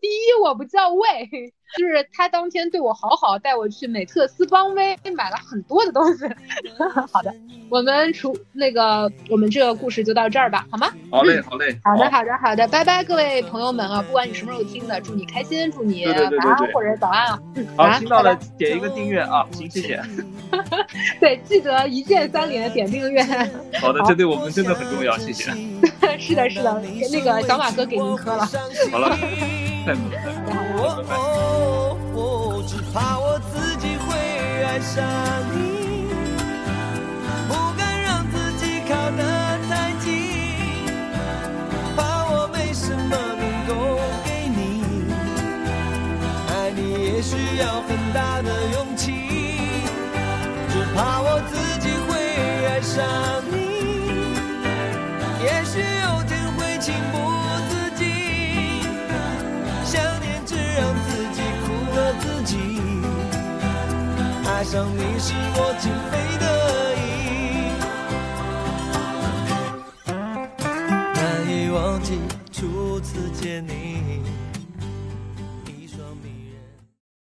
[0.01, 1.09] 第一，我不叫魏。
[1.79, 6.25] 就是他当天对我好好，带我去美特斯邦威买了很多的东西。
[7.13, 7.35] 好的，
[7.69, 10.93] 我们除那个，我们这个故事就到这儿吧，好吗？
[11.11, 11.79] 好嘞，好嘞。
[11.85, 14.03] 好的，好的，好的，拜拜，各位朋友们啊！
[14.03, 17.39] 不管你什么时候听的，祝你开心，祝你晚安或者早安啊。
[17.77, 20.01] 好，听到了点一个订阅啊，行，谢谢。
[21.19, 23.23] 对，记得一键三连点订阅。
[23.81, 25.51] 好的，这对我们真的很重要，谢谢。
[26.19, 26.81] 是的，是的，
[27.11, 28.49] 那个小马哥给您磕了。
[28.93, 29.17] 好了，
[29.85, 30.17] 太猛了，
[31.03, 31.13] 拜拜。
[32.67, 34.17] 只怕我自己会
[34.65, 35.05] 爱上
[35.53, 36.09] 你，
[37.47, 39.23] 不敢让自己靠得
[39.69, 40.09] 太近，
[41.95, 43.71] 怕我没什么能够
[44.25, 44.59] 给你。
[46.49, 49.13] 爱你也需要很大的勇气，
[50.73, 52.17] 只怕我自己会
[52.67, 53.05] 爱上
[53.53, 53.55] 你，
[55.45, 57.19] 也许有天会情不，
[59.95, 62.53] 想念只让自己苦了自己
[64.45, 66.13] 爱上你是我情非
[66.43, 66.45] 得
[66.99, 67.01] 已。
[71.15, 71.19] 难
[71.49, 72.19] 以忘记
[72.51, 74.04] 初次见你。